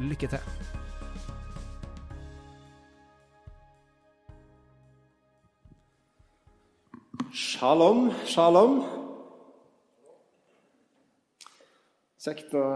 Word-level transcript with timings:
Lykke 0.00 0.26
til! 0.26 0.38
Shalom, 7.32 8.10
shalom. 8.28 8.82
Kjekt 12.20 12.52
å 12.52 12.66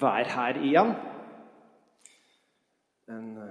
være 0.00 0.24
her 0.32 0.60
igjen. 0.64 0.94
And 3.08 3.36
uh, 3.36 3.44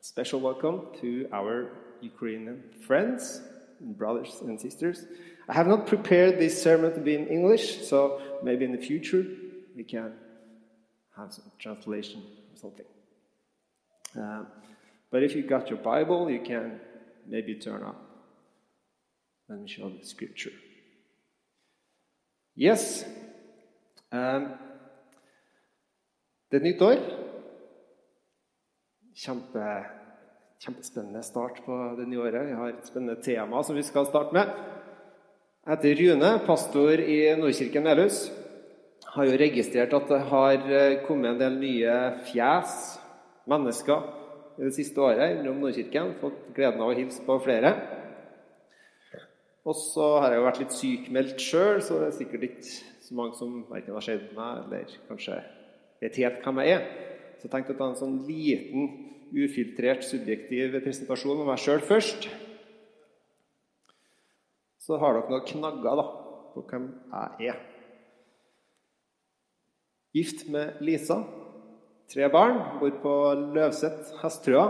special 0.00 0.40
welcome 0.40 0.86
to 1.00 1.26
our 1.32 1.72
Ukrainian 2.02 2.62
friends, 2.86 3.42
brothers 3.80 4.42
and 4.46 4.60
sisters. 4.60 5.02
I 5.48 5.54
have 5.54 5.66
not 5.66 5.86
prepared 5.88 6.38
this 6.38 6.62
sermon 6.62 6.94
to 6.94 7.00
be 7.00 7.14
in 7.14 7.26
English, 7.26 7.88
so 7.88 8.20
maybe 8.44 8.64
in 8.64 8.70
the 8.70 8.86
future 8.86 9.24
we 9.74 9.82
can 9.82 10.12
have 11.18 11.32
some 11.32 11.50
translation 11.58 12.22
or 12.50 12.56
something. 12.56 12.86
Uh, 14.16 14.44
but 15.10 15.22
if 15.22 15.34
you 15.34 15.42
got 15.42 15.68
your 15.68 15.78
Bible, 15.78 16.30
you 16.30 16.40
can 16.40 16.80
maybe 17.26 17.54
turn 17.54 17.82
up. 17.82 17.98
Me 19.48 19.66
show 19.66 19.88
the 19.88 20.04
scripture. 20.04 20.52
Yes. 22.54 23.04
Um, 24.12 24.48
det 26.50 26.56
er 26.56 26.60
et 26.60 26.62
nytt 26.62 26.82
år. 26.82 27.00
Kjempe, 29.16 29.64
kjempespennende 30.60 31.22
start 31.22 31.62
på 31.64 31.76
det 31.98 32.08
nye 32.08 32.20
året. 32.20 32.46
Vi 32.46 32.58
har 32.60 32.68
et 32.68 32.86
spennende 32.86 33.22
tema 33.22 33.62
som 33.62 33.76
vi 33.76 33.82
skal 33.82 34.06
starte 34.06 34.36
med. 34.36 34.52
Jeg 35.66 35.76
heter 35.76 36.00
Rune, 36.02 36.30
pastor 36.46 37.00
i 37.00 37.18
Nordkirken 37.40 37.82
Melhus. 37.84 38.28
Har 39.14 39.24
jo 39.24 39.38
registrert 39.40 39.94
at 39.96 40.10
det 40.10 40.20
har 40.30 40.64
eh, 40.68 40.98
kommet 41.06 41.32
en 41.32 41.40
del 41.40 41.60
nye 41.62 41.94
fjes, 42.28 42.72
mennesker, 43.48 44.02
i 44.58 44.66
det 44.66 44.74
siste 44.74 45.00
året 45.00 45.38
innom 45.38 45.62
Nordkirken. 45.62 46.16
Fått 46.20 46.50
gleden 46.56 46.82
av 46.82 46.92
å 46.92 46.98
hilse 46.98 47.22
på 47.24 47.38
flere. 47.44 47.72
Og 49.68 49.76
så 49.76 50.06
har 50.22 50.32
jeg 50.32 50.40
jo 50.40 50.46
vært 50.46 50.60
litt 50.62 50.76
sykmeldt 50.76 51.44
sjøl, 51.44 51.80
så 51.84 52.00
det 52.00 52.08
er 52.08 52.16
sikkert 52.16 52.46
ikke 52.48 52.72
så 53.08 53.16
mange 53.16 53.36
som 53.38 53.62
verken 53.68 53.96
har 53.96 54.04
sett 54.04 54.32
meg 54.36 54.62
eller 54.64 54.96
kanskje 55.08 55.38
vet 56.02 56.18
helt 56.20 56.42
hvem 56.44 56.60
jeg 56.64 56.74
er. 56.76 56.84
Så 57.38 57.46
jeg 57.46 57.52
tenkte 57.54 57.76
å 57.76 57.78
ta 57.78 57.88
en 57.90 57.98
sånn 58.00 58.18
liten, 58.26 58.90
ufiltrert, 59.28 60.06
subjektiv 60.08 60.78
presentasjon 60.82 61.42
av 61.44 61.50
meg 61.52 61.62
sjøl 61.62 61.82
først. 61.84 62.28
Så 64.82 64.96
har 65.00 65.18
dere 65.18 65.34
noen 65.34 65.48
knagger 65.48 66.00
da, 66.00 66.06
på 66.54 66.64
hvem 66.70 66.88
jeg 67.12 67.52
er. 67.52 67.60
Gift 70.18 70.48
med 70.50 70.80
Lisa. 70.82 71.20
Tre 72.10 72.26
barn. 72.32 72.56
Bor 72.80 72.90
på 73.02 73.14
Løvset, 73.54 74.08
Hesttrøa. 74.18 74.64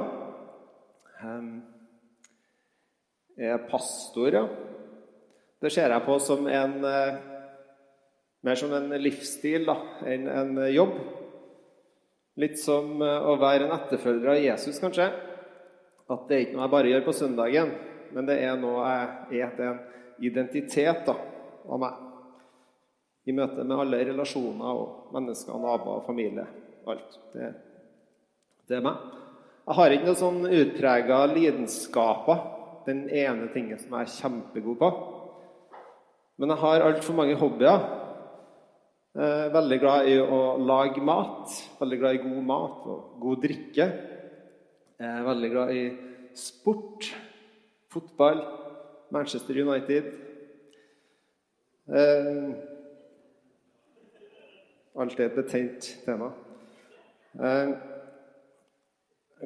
Er 3.39 3.63
pastor, 3.71 4.35
ja. 4.35 4.43
Det 5.63 5.71
ser 5.73 5.95
jeg 5.95 6.05
på 6.05 6.19
som 6.21 6.45
en 6.53 6.75
mer 8.45 8.59
som 8.61 8.75
en 8.77 8.93
livsstil 9.01 9.65
da, 9.67 9.77
enn 10.07 10.29
en 10.31 10.61
jobb. 10.75 10.99
Litt 12.39 12.61
som 12.61 13.01
å 13.03 13.39
være 13.41 13.67
en 13.67 13.77
etterfølger 13.79 14.35
av 14.35 14.43
Jesus, 14.43 14.79
kanskje. 14.83 15.09
At 16.09 16.29
det 16.29 16.37
er 16.37 16.45
ikke 16.45 16.59
noe 16.59 16.67
jeg 16.67 16.75
bare 16.77 16.93
gjør 16.93 17.07
på 17.09 17.17
søndagen, 17.23 17.73
men 18.13 18.29
det 18.29 18.37
er 18.45 18.61
noe 18.61 18.85
jeg 18.85 19.41
er. 19.47 19.57
Det 19.57 19.65
er 19.65 19.73
en 19.73 19.81
identitet 20.29 21.09
av 21.09 21.81
meg. 21.81 22.08
I 23.29 23.35
møte 23.37 23.65
med 23.65 23.77
alle 23.77 24.01
relasjoner 24.09 24.81
og 24.81 25.13
mennesker, 25.13 25.59
naboer, 25.61 26.05
familie. 26.07 26.47
Alt. 26.89 27.19
Det, 27.35 27.51
det 28.71 28.79
er 28.79 28.85
meg. 28.87 29.03
Jeg 29.69 29.77
har 29.77 29.93
ikke 29.93 30.09
noen 30.09 30.23
sånn 30.23 30.47
utprega 30.49 31.19
lidenskaper. 31.29 32.45
Den 32.87 33.05
ene 33.13 33.51
tingen 33.53 33.77
som 33.77 33.93
jeg 33.99 34.07
er 34.07 34.15
kjempegod 34.15 34.79
på. 34.81 34.89
Men 36.41 36.55
jeg 36.55 36.63
har 36.63 36.87
altfor 36.87 37.19
mange 37.19 37.37
hobbyer. 37.37 37.85
Eh, 39.19 39.49
veldig 39.53 39.79
glad 39.83 40.09
i 40.09 40.17
å 40.23 40.41
lage 40.63 41.05
mat. 41.05 41.53
Veldig 41.83 41.99
glad 42.01 42.17
i 42.17 42.23
god 42.23 42.47
mat 42.49 42.87
og 42.89 43.19
god 43.21 43.43
drikke. 43.45 43.89
Jeg 44.99 45.11
er 45.19 45.29
veldig 45.29 45.53
glad 45.53 45.75
i 45.77 45.85
sport. 46.39 47.11
Fotball. 47.93 48.41
Manchester 49.13 49.61
United. 49.67 50.15
Eh, 54.95 55.01
alltid 55.01 55.21
et 55.21 55.35
betent 55.35 56.05
tema. 56.05 56.33
Eh, 57.39 57.73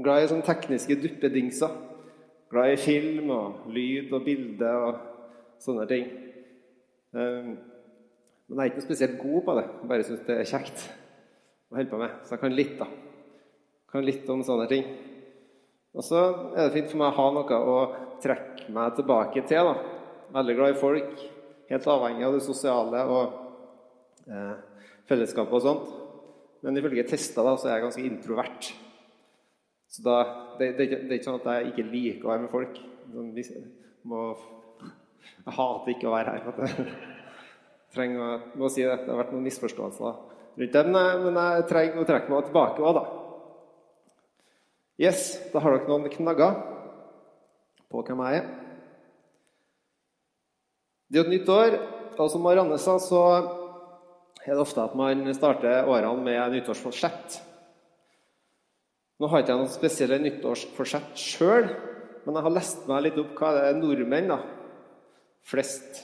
glad 0.02 0.22
i 0.22 0.28
sånne 0.30 0.46
tekniske 0.46 0.96
duppedingser. 1.02 1.74
Glad 2.52 2.72
i 2.72 2.80
film 2.80 3.30
og 3.32 3.68
lyd 3.72 4.12
og 4.12 4.24
bilde 4.24 4.72
og 4.86 4.98
sånne 5.62 5.86
ting. 5.88 6.08
Eh, 7.14 7.52
men 8.48 8.58
jeg 8.58 8.64
er 8.64 8.70
ikke 8.70 8.82
noe 8.82 8.88
spesielt 8.88 9.20
god 9.20 9.44
på 9.46 9.56
det. 9.58 9.68
Jeg 9.68 9.88
bare 9.88 10.04
syns 10.08 10.26
det 10.26 10.36
er 10.38 10.50
kjekt 10.50 10.88
å 11.70 11.78
holde 11.78 11.90
på 11.90 12.02
med. 12.02 12.18
Så 12.24 12.34
jeg 12.34 12.42
kan 12.42 12.56
litt, 12.56 12.74
da. 12.78 12.88
Kan 13.92 14.04
litt 14.04 14.28
om 14.32 14.42
sånne 14.44 14.68
ting. 14.68 14.84
Og 15.92 16.04
så 16.04 16.20
er 16.56 16.66
det 16.66 16.74
fint 16.74 16.90
for 16.90 17.00
meg 17.00 17.12
å 17.12 17.16
ha 17.18 17.30
noe 17.36 17.62
å 17.72 17.78
trekke 18.24 18.72
meg 18.72 18.96
tilbake 18.96 19.44
til. 19.48 19.68
da. 19.68 19.74
Veldig 20.32 20.56
glad 20.56 20.74
i 20.74 20.80
folk. 20.80 21.24
Helt 21.68 21.88
avhengig 21.88 22.24
av 22.26 22.36
det 22.36 22.44
sosiale 22.44 23.02
og 23.08 23.38
eh, 24.28 24.54
fellesskapet 25.10 25.58
og 25.58 25.64
sånt. 25.64 25.92
Men 26.62 26.78
ifølge 26.78 27.04
tester 27.10 27.46
da, 27.46 27.56
så 27.58 27.68
er 27.68 27.76
jeg 27.76 27.86
ganske 27.86 28.04
introvert. 28.06 28.72
Så 29.92 30.02
da, 30.06 30.18
det, 30.58 30.72
det, 30.78 30.86
det, 30.92 31.08
er 31.08 31.18
ikke 31.18 31.28
sånn 31.28 31.40
at 31.40 31.48
jeg 31.50 31.72
ikke 31.72 31.88
liker 31.90 32.28
å 32.28 32.32
være 32.32 32.44
med 32.44 32.52
folk. 32.52 32.78
Sånn, 33.12 33.32
må, 34.08 34.20
jeg 35.26 35.56
hater 35.58 35.92
ikke 35.92 36.08
å 36.08 36.14
være 36.14 36.36
her. 36.36 36.46
For 36.46 36.62
jeg 36.68 37.96
trenger 37.96 38.22
å, 38.24 38.36
må 38.56 38.70
si 38.72 38.86
det. 38.86 39.02
Det 39.02 39.10
har 39.12 39.20
vært 39.24 39.34
noen 39.34 39.48
misforståelser 39.48 40.14
rundt 40.62 40.78
det. 40.78 40.84
Men, 40.94 41.40
jeg 41.40 41.66
trenger 41.68 42.00
å 42.00 42.08
trekke 42.08 42.32
meg 42.32 42.48
tilbake 42.48 42.86
òg, 42.86 43.00
da. 43.00 43.04
Yes, 45.02 45.24
da 45.50 45.60
har 45.64 45.74
dere 45.74 45.90
noen 45.90 46.12
knagger 46.12 46.58
på 47.90 48.04
hvem 48.06 48.22
jeg 48.22 48.42
er. 48.42 48.50
Det 51.12 51.20
er 51.20 51.26
et 51.26 51.32
nytt 51.34 51.50
år, 51.52 51.74
og 52.16 52.28
som 52.32 52.44
Marianne 52.44 52.78
sa, 52.80 52.94
så 53.02 53.20
er 54.46 54.56
det 54.56 54.62
ofte 54.64 54.82
at 54.82 54.94
man 54.98 55.24
starter 55.36 55.88
årene 55.88 56.24
med 56.24 56.56
nyttårsforsett. 56.56 57.40
Nå 59.22 59.28
har 59.30 59.42
ikke 59.42 59.54
jeg 59.54 59.60
noen 59.60 59.70
spesielle 59.70 60.18
nyttårsforsett 60.18 61.18
sjøl, 61.20 61.68
men 62.24 62.38
jeg 62.38 62.46
har 62.46 62.54
lest 62.56 62.88
meg 62.90 63.04
litt 63.06 63.20
opp 63.22 63.36
hva 63.38 63.52
det 63.54 63.68
er 63.68 63.78
nordmenn 63.78 64.32
da, 64.32 64.40
flest 65.46 66.02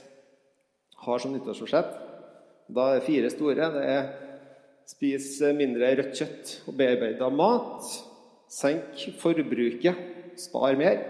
har 1.03 1.23
som 1.23 1.35
nyttårsforsett. 1.35 1.91
Da 2.69 2.91
er 2.91 2.99
det 2.99 3.07
fire 3.07 3.31
store. 3.33 3.71
Det 3.75 3.85
er 3.89 4.09
spis 4.89 5.31
mindre 5.57 5.91
rødt 5.99 6.15
kjøtt 6.21 6.55
og 6.69 6.77
bearbeida 6.79 7.31
mat. 7.33 7.91
Senk 8.53 9.03
forbruket. 9.21 10.07
Spar 10.39 10.77
mer. 10.79 11.03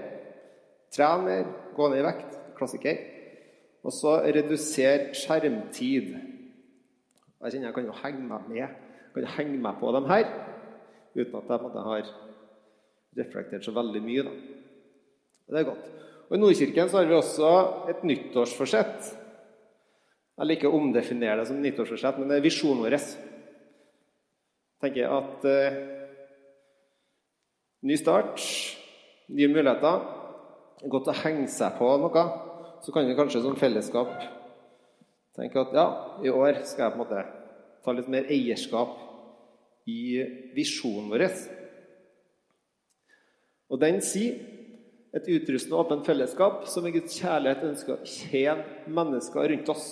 Tren 0.95 1.27
mer. 1.27 1.47
Gå 1.77 1.91
ned 1.91 2.03
i 2.03 2.07
vekt. 2.07 2.39
Klassiker. 2.59 3.05
Og 3.85 3.95
så 3.95 4.19
reduser 4.25 5.11
skjermtid. 5.17 6.38
Jeg 7.39 7.55
kjenner 7.55 7.69
jeg 7.69 7.77
kan 7.77 7.89
jo 7.89 7.99
henge 8.03 8.25
meg 8.27 8.47
med 8.51 8.87
kan 9.15 9.27
jo 9.27 9.35
henge 9.37 9.61
meg 9.63 9.79
på 9.81 9.93
dem 9.95 10.09
her 10.11 10.27
uten 11.19 11.39
at 11.39 11.63
jeg 11.75 11.87
har 11.89 12.11
reflektert 13.19 13.65
så 13.67 13.73
veldig 13.75 14.03
mye. 14.05 14.25
Da. 14.27 14.35
Det 15.49 15.61
er 15.61 15.67
godt. 15.67 15.87
Og 16.29 16.37
I 16.37 16.41
Nordkirken 16.41 16.91
så 16.91 17.01
har 17.01 17.09
vi 17.09 17.17
også 17.17 17.53
et 17.91 18.05
nyttårsforsett. 18.07 19.09
Jeg 20.39 20.47
liker 20.47 20.71
å 20.71 20.79
omdefinere 20.79 21.41
det 21.41 21.49
som 21.49 21.59
nyttårsforsett, 21.59 22.21
men 22.21 22.31
det 22.31 22.39
er 22.39 22.45
visjonen 22.45 22.85
vår. 22.85 22.99
tenker 24.79 25.01
jeg 25.03 25.11
at 25.11 25.49
eh, 25.51 25.79
Ny 27.89 27.95
start, 27.95 28.43
nye 29.31 29.47
muligheter. 29.53 30.01
Godt 30.91 31.11
å 31.13 31.15
henge 31.21 31.47
seg 31.47 31.77
på 31.79 31.91
noe. 32.03 32.25
Så 32.83 32.91
kan 32.95 33.07
vi 33.07 33.15
kanskje 33.19 33.43
som 33.45 33.55
fellesskap 33.59 34.38
tenke 35.39 35.63
at 35.63 35.75
ja, 35.77 35.87
i 36.25 36.33
år 36.33 36.63
skal 36.67 36.89
jeg 36.89 36.95
på 36.95 36.99
en 36.99 37.05
måte 37.05 37.25
ta 37.85 37.95
litt 37.95 38.11
mer 38.11 38.29
eierskap 38.29 38.97
i 39.89 40.21
visjonen 40.57 41.09
vår. 41.13 41.25
Og 43.69 43.81
den 43.81 44.01
sier 44.05 44.39
et 45.17 45.29
utrustende 45.33 45.77
og 45.77 45.87
åpent 45.87 46.07
fellesskap 46.09 46.67
som 46.69 46.87
i 46.87 46.93
Guds 46.93 47.17
kjærlighet 47.17 47.65
ønsker 47.71 47.95
å 47.97 48.05
tjene 48.09 48.93
mennesker 48.93 49.49
rundt 49.53 49.73
oss. 49.73 49.87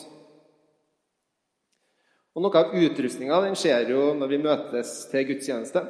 Og 2.37 2.45
Noe 2.45 2.61
av 2.61 2.75
utrustninga 2.77 3.39
skjer 3.57 3.95
jo 3.95 4.11
når 4.19 4.33
vi 4.35 4.43
møtes 4.45 4.91
til 5.09 5.25
gudstjeneste. 5.31 5.81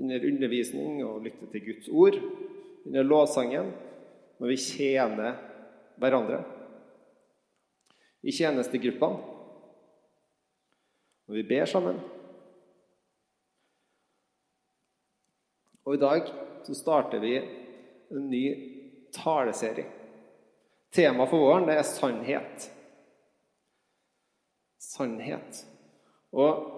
Under 0.00 0.24
undervisning 0.24 1.02
og 1.04 1.20
lytter 1.26 1.50
til 1.52 1.66
Guds 1.66 1.90
ord. 1.92 2.16
Under 2.88 3.04
lovsangen. 3.04 3.74
Når 4.40 4.54
vi 4.54 4.56
tjener 4.56 5.36
hverandre. 6.00 6.40
I 8.22 8.34
tjenestegruppene. 8.34 9.30
Og 11.28 11.38
vi 11.38 11.42
ber 11.46 11.66
sammen. 11.66 11.98
Og 15.82 15.96
i 15.96 16.02
dag 16.02 16.28
så 16.66 16.76
starter 16.76 17.22
vi 17.22 17.34
en 18.12 18.28
ny 18.30 18.44
taleserie. 19.14 19.88
Temaet 20.92 21.30
for 21.30 21.40
våren 21.40 21.66
det 21.66 21.78
er 21.80 21.88
sannhet. 21.88 22.68
Sannhet. 24.82 25.62
Og 26.36 26.68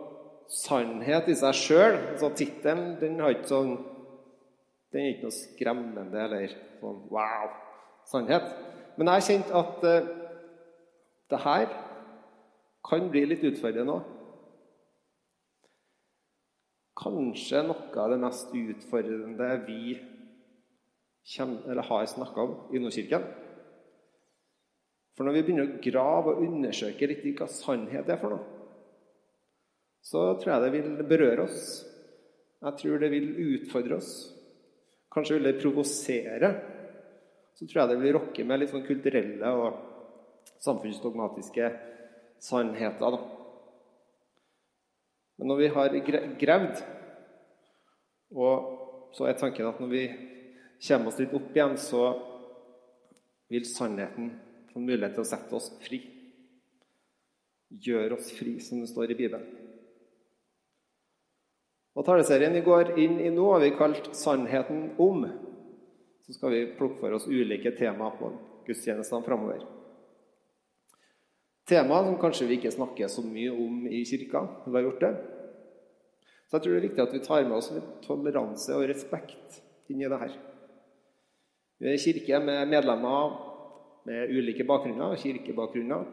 sannhet 0.51 1.29
i 1.31 1.37
seg 1.39 1.57
sjøl 1.59 1.97
altså 1.99 2.31
Tittelen 2.37 2.95
den 3.01 3.21
har 3.23 3.35
ikke 3.35 3.51
sånn 3.51 3.75
Den 4.95 5.01
er 5.01 5.13
ikke 5.15 5.27
noe 5.27 5.35
skremmende 5.35 6.21
eller 6.23 6.53
sånn 6.79 7.01
wow, 7.11 7.49
sannhet. 8.07 8.45
Men 8.95 9.11
jeg 9.11 9.19
har 9.19 9.25
kjent 9.27 9.49
at 9.59 9.87
uh, 9.91 10.11
det 11.33 11.41
her 11.45 11.71
kan 12.85 13.07
bli 13.13 13.25
litt 13.29 13.45
utfordrende 13.49 13.97
òg. 13.97 14.11
Kanskje 17.05 17.63
noe 17.67 18.01
av 18.01 18.13
det 18.13 18.21
mest 18.23 18.53
utfordrende 18.55 19.49
vi 19.67 19.95
har 21.89 22.07
snakka 22.07 22.45
om 22.45 22.53
i 22.77 22.83
Nordkirken. 22.83 23.25
For 25.15 25.27
når 25.27 25.37
vi 25.37 25.43
begynner 25.47 25.71
å 25.71 25.81
grave 25.83 26.35
og 26.35 26.45
undersøke 26.45 27.09
litt 27.09 27.25
hva 27.39 27.49
sannhet 27.51 28.09
er 28.11 28.21
for 28.21 28.35
noe, 28.35 28.45
så 30.05 30.35
tror 30.37 30.53
jeg 30.53 30.65
det 30.65 30.73
vil 30.75 31.09
berøre 31.09 31.47
oss. 31.47 31.69
Jeg 32.65 32.81
tror 32.81 33.01
det 33.01 33.11
vil 33.13 33.31
utfordre 33.55 33.97
oss. 33.97 34.13
Kanskje 35.15 35.39
vil 35.39 35.49
det 35.49 35.61
provosere. 35.63 36.51
Så 37.55 37.67
tror 37.67 37.81
jeg 37.81 37.93
det 37.93 38.01
vil 38.03 38.17
rokke 38.19 38.45
med 38.45 38.61
litt 38.61 38.73
sånn 38.73 38.87
kulturelle 38.87 39.53
og 39.57 39.94
samfunnsdogmatiske 40.65 41.71
sannheter. 42.43 43.19
Men 45.37 45.51
når 45.51 45.61
vi 45.61 45.73
har 45.77 45.97
gravd, 46.41 46.85
og 48.35 49.11
så 49.15 49.29
er 49.29 49.39
tanken 49.39 49.69
at 49.69 49.81
når 49.83 49.93
vi 49.93 50.05
kommer 50.89 51.11
oss 51.11 51.21
litt 51.21 51.35
opp 51.37 51.53
igjen, 51.55 51.77
så 51.81 52.05
vil 53.53 53.67
sannheten 53.69 54.33
få 54.73 54.83
mulighet 54.83 55.15
til 55.17 55.25
å 55.25 55.29
sette 55.29 55.59
oss 55.59 55.71
fri. 55.85 56.01
Gjøre 57.85 58.19
oss 58.19 58.33
fri, 58.35 58.57
som 58.63 58.81
det 58.83 58.91
står 58.91 59.13
i 59.13 59.19
Bibelen. 59.19 59.47
Og 61.95 62.03
Taleserien 62.07 62.55
vi 62.57 62.65
går 62.67 62.97
inn 62.99 63.21
i 63.23 63.31
nå, 63.31 63.45
har 63.53 63.63
vi 63.63 63.77
kalt 63.79 64.11
'Sannheten 64.15 64.97
om'. 64.99 65.31
Så 66.27 66.33
skal 66.35 66.51
vi 66.51 66.67
plukke 66.79 66.99
for 67.01 67.13
oss 67.13 67.29
ulike 67.29 67.71
temaer 67.79 68.19
på 68.19 68.33
gudstjenestene 68.67 69.23
framover. 69.23 69.74
Temaer 71.65 72.05
som 72.05 72.19
kanskje 72.21 72.49
vi 72.49 72.59
ikke 72.59 72.75
snakker 72.75 73.09
så 73.09 73.23
mye 73.25 73.53
om 73.53 73.87
i 73.89 74.03
kirka. 74.05 74.43
Vi 74.67 74.75
har 74.77 74.85
gjort 74.85 75.05
det. 75.05 75.13
Så 76.45 76.59
jeg 76.59 76.65
tror 76.65 76.75
det 76.75 76.81
er 76.81 76.89
viktig 76.89 77.05
at 77.05 77.15
vi 77.15 77.23
tar 77.25 77.47
med 77.49 77.57
oss 77.57 77.71
litt 77.73 77.95
toleranse 78.05 78.77
og 78.77 78.85
respekt 78.91 79.63
inn 79.89 80.03
i 80.03 80.11
det 80.11 80.21
her. 80.21 80.35
Vi 81.81 81.89
er 81.89 81.97
en 81.97 82.03
kirke 82.05 82.41
med 82.45 82.69
medlemmer 82.69 83.39
med 84.05 84.35
ulike 84.37 84.67
bakgrunner, 84.69 85.17
kirkebakgrunner, 85.17 86.05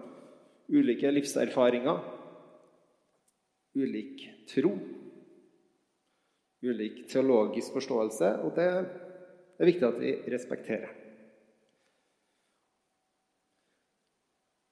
ulike 0.71 1.11
livserfaringer, 1.11 1.99
ulik 3.75 4.23
tro, 4.47 4.71
ulik 6.63 7.03
teologisk 7.11 7.75
forståelse, 7.75 8.31
og 8.45 8.55
det 8.55 8.69
er 8.71 9.67
viktig 9.67 9.87
at 9.87 9.99
vi 9.99 10.15
respekterer. 10.31 10.95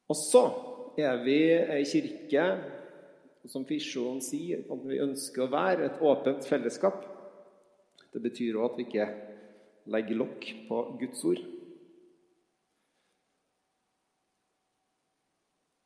Og 0.10 0.18
så 0.18 0.44
er 1.04 1.22
vi 1.24 1.40
ei 1.54 1.84
kirke 1.88 2.46
som 3.50 3.66
Fisjon 3.68 4.20
sier, 4.24 4.66
at 4.68 4.84
vi 4.86 5.00
ønsker 5.02 5.46
å 5.46 5.52
være 5.52 5.88
et 5.88 6.02
åpent 6.04 6.46
fellesskap. 6.48 7.06
Det 8.14 8.22
betyr 8.24 8.58
òg 8.58 8.72
at 8.72 8.78
vi 8.80 8.86
ikke 8.88 9.08
legger 9.90 10.20
lokk 10.20 10.48
på 10.68 10.82
Guds 11.02 11.24
ord. 11.30 11.42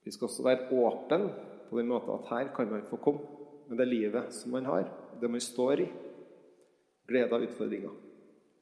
Vi 0.03 0.11
skal 0.11 0.27
også 0.27 0.43
være 0.45 0.67
åpne 0.75 1.19
på 1.69 1.79
den 1.79 1.91
måten 1.91 2.11
at 2.17 2.27
her 2.31 2.51
kan 2.55 2.71
man 2.71 2.83
få 2.89 2.99
komme 3.03 3.43
med 3.69 3.79
det 3.79 3.87
livet 3.87 4.33
som 4.35 4.51
man 4.51 4.67
har, 4.67 4.89
det 5.21 5.29
man 5.31 5.41
står 5.41 5.85
i. 5.85 5.87
Glede 7.07 7.35
og 7.35 7.47
utfordringer, 7.47 7.95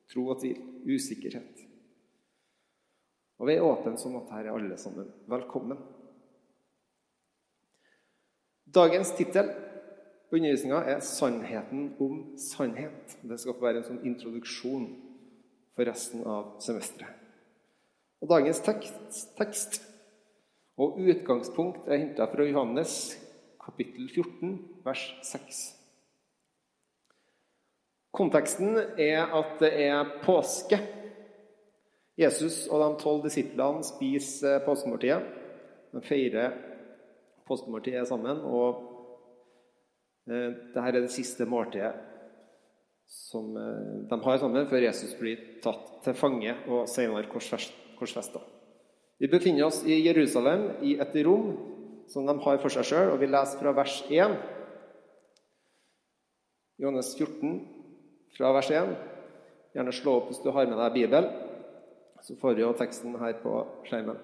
tro 0.09 0.27
og 0.33 0.39
tvil, 0.42 0.62
usikkerhet. 0.86 1.65
Og 3.42 3.50
vi 3.50 3.56
er 3.57 3.65
åpne 3.65 3.98
sånn 3.98 4.19
at 4.19 4.30
her 4.36 4.48
er 4.48 4.53
alle 4.53 4.77
sammen 4.77 5.09
velkommen. 5.30 5.77
Dagens 8.71 9.12
tittel 9.18 9.50
på 10.29 10.35
undervisninga 10.35 10.75
er 10.75 11.00
'Sannheten 11.00 11.95
om 12.00 12.38
sannhet'. 12.38 13.18
Det 13.29 13.39
skal 13.39 13.53
få 13.53 13.62
være 13.62 13.77
en 13.77 13.83
sånn 13.83 14.06
introduksjon 14.06 14.85
for 15.75 15.83
resten 15.83 16.23
av 16.23 16.56
semesteret. 16.59 17.09
Og 18.21 18.29
Dagens 18.29 18.59
tekst, 18.59 19.35
tekst 19.38 19.81
og 20.77 21.00
utgangspunkt 21.00 21.88
er 21.88 21.97
henta 21.97 22.25
fra 22.25 22.44
Johannes 22.44 23.18
kapittel 23.59 24.09
14, 24.09 24.59
vers 24.85 25.19
6. 25.24 25.75
Konteksten 28.13 28.77
er 28.97 29.25
at 29.25 29.59
det 29.59 29.74
er 29.83 30.19
påske. 30.24 30.79
Jesus 32.17 32.67
og 32.67 32.79
de 32.79 33.03
tolv 33.03 33.24
disiplene 33.24 33.83
spiser 33.83 34.63
påskemåltidet. 34.65 35.24
De 35.91 36.01
feirer 36.01 36.70
påskemåltidet 37.51 38.07
sammen. 38.09 38.39
Og 38.48 38.80
eh, 40.31 40.50
dette 40.72 40.88
er 40.88 40.98
det 40.98 41.12
siste 41.13 41.48
måltidet 41.50 41.93
som 43.12 43.51
eh, 43.60 44.08
de 44.10 44.20
har 44.24 44.39
sammen 44.39 44.70
før 44.72 44.88
Jesus 44.88 45.13
blir 45.20 45.60
tatt 45.63 46.00
til 46.05 46.17
fange 46.17 46.55
og 46.70 46.88
senere 46.89 47.27
korsfesta. 47.31 48.41
Vi 49.22 49.29
befinner 49.29 49.67
oss 49.67 49.84
i 49.86 50.00
Jerusalem, 50.01 50.72
i 50.81 50.96
et 50.98 51.15
rom 51.27 51.51
som 52.10 52.25
de 52.25 52.34
har 52.41 52.58
for 52.63 52.74
seg 52.74 52.88
sjøl, 52.88 53.12
og 53.13 53.22
vi 53.22 53.29
leser 53.29 53.60
fra 53.62 53.75
vers 53.77 54.00
1. 54.10 54.34
Johannes 56.81 57.12
14, 57.13 57.60
fra 58.39 58.50
vers 58.55 58.72
1. 58.74 58.96
Gjerne 59.75 59.93
slå 59.96 60.17
opp 60.17 60.31
hvis 60.31 60.41
du 60.43 60.50
har 60.55 60.67
med 60.67 60.81
deg 60.81 60.98
Bibel. 60.98 61.29
Så 62.25 62.36
får 62.41 62.58
vi 62.58 62.65
jo 62.65 62.74
teksten 62.77 63.15
her 63.22 63.38
på 63.43 63.62
skjermen. 63.88 64.17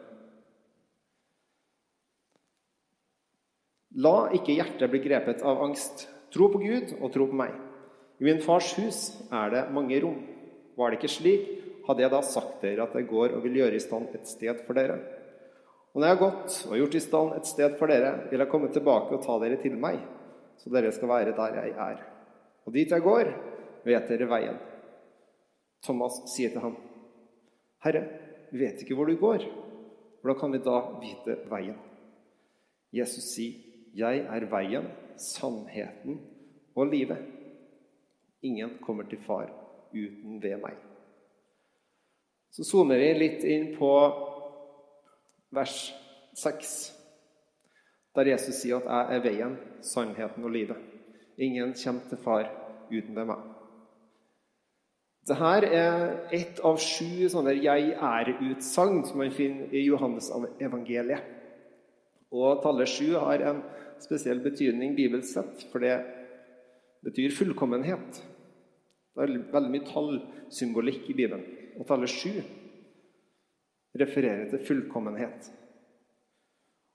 La 3.95 4.27
ikke 4.35 4.55
hjertet 4.57 4.91
bli 4.91 4.99
grepet 5.03 5.43
av 5.45 5.61
angst. 5.63 6.07
Tro 6.33 6.49
på 6.51 6.59
Gud 6.59 6.97
og 6.99 7.11
tro 7.13 7.29
på 7.29 7.37
meg. 7.39 7.53
I 8.19 8.25
min 8.27 8.41
fars 8.43 8.73
hus 8.75 8.99
er 9.31 9.53
det 9.53 9.67
mange 9.71 9.99
rom. 10.03 10.17
Var 10.77 10.91
det 10.91 10.99
ikke 10.99 11.13
slik, 11.13 11.45
hadde 11.87 12.03
jeg 12.03 12.11
da 12.11 12.19
sagt 12.25 12.61
dere 12.65 12.83
at 12.83 12.95
jeg 12.97 13.07
går 13.07 13.37
og 13.37 13.45
vil 13.45 13.61
gjøre 13.61 13.77
i 13.77 13.81
stand 13.81 14.11
et 14.17 14.27
sted 14.27 14.59
for 14.67 14.77
dere. 14.77 14.97
Og 15.93 16.01
når 16.01 16.09
jeg 16.09 16.17
har 16.17 16.23
gått 16.23 16.57
og 16.67 16.75
gjort 16.81 16.97
i 16.97 17.01
stand 17.01 17.35
et 17.37 17.49
sted 17.49 17.77
for 17.79 17.89
dere, 17.89 18.11
vil 18.31 18.43
jeg 18.43 18.51
komme 18.51 18.71
tilbake 18.73 19.15
og 19.15 19.23
ta 19.23 19.37
dere 19.41 19.59
til 19.61 19.77
meg, 19.79 20.01
så 20.59 20.73
dere 20.73 20.91
skal 20.93 21.13
være 21.13 21.35
der 21.37 21.61
jeg 21.61 21.75
er. 21.87 22.01
Og 22.67 22.75
dit 22.75 22.91
jeg 22.91 23.05
går, 23.05 23.31
vet 23.87 24.11
dere 24.11 24.27
veien. 24.29 24.59
Thomas 25.85 26.19
sier 26.33 26.51
til 26.51 26.65
ham, 26.65 26.75
Herre, 27.85 28.03
vi 28.51 28.59
vet 28.65 28.81
ikke 28.83 28.97
hvor 28.97 29.07
du 29.07 29.15
går. 29.21 29.45
Hvordan 30.21 30.39
kan 30.41 30.53
vi 30.53 30.63
da 30.65 30.77
vite 30.99 31.37
veien? 31.47 31.77
Jesus 32.91 33.31
sier, 33.31 33.66
Jeg 33.97 34.25
er 34.29 34.45
veien, 34.51 34.89
sannheten 35.17 36.19
og 36.77 36.91
livet. 36.91 37.17
Ingen 38.45 38.77
kommer 38.83 39.07
til 39.09 39.21
far 39.25 39.49
uten 39.93 40.37
ved 40.43 40.59
meg. 40.61 40.75
Så 42.53 42.65
zoomer 42.65 43.01
vi 43.01 43.07
litt 43.17 43.45
inn 43.45 43.71
på 43.77 43.89
vers 45.53 45.79
6, 46.37 46.75
der 48.15 48.29
Jesus 48.33 48.61
sier 48.61 48.77
at 48.77 48.85
'jeg 48.85 49.15
er 49.15 49.23
veien, 49.23 49.57
sannheten 49.81 50.43
og 50.43 50.51
livet'. 50.51 50.83
Ingen 51.37 51.73
kommer 51.73 52.01
til 52.09 52.17
far 52.17 52.49
uten 52.91 53.15
ved 53.15 53.25
meg. 53.25 53.37
Dette 55.27 55.43
er 55.43 56.29
ett 56.31 56.59
av 56.63 56.77
sju 56.77 57.27
sånne 57.29 57.53
'jeg 57.53 57.97
er'-utsagn 57.97 59.05
som 59.05 59.17
man 59.17 59.31
finner 59.31 59.73
i 59.73 59.85
Johannes 59.85 60.31
evangeliet. 60.61 61.23
Og 62.31 62.61
tallet 62.63 62.87
sju 62.87 63.17
har 63.17 63.39
en 63.39 63.63
spesiell 64.03 64.41
betydning 64.43 64.95
bibelsk 64.97 65.33
sett, 65.33 65.63
for 65.71 65.83
det 65.83 65.95
betyr 67.05 67.35
fullkommenhet. 67.35 68.21
Det 69.15 69.25
er 69.25 69.37
veldig 69.53 69.73
mye 69.73 69.87
tallsymbolikk 69.87 71.07
i 71.09 71.15
Bibelen. 71.17 71.45
Og 71.77 71.87
tallet 71.89 72.11
sju 72.11 72.33
refererer 73.97 74.49
til 74.51 74.65
fullkommenhet. 74.67 75.49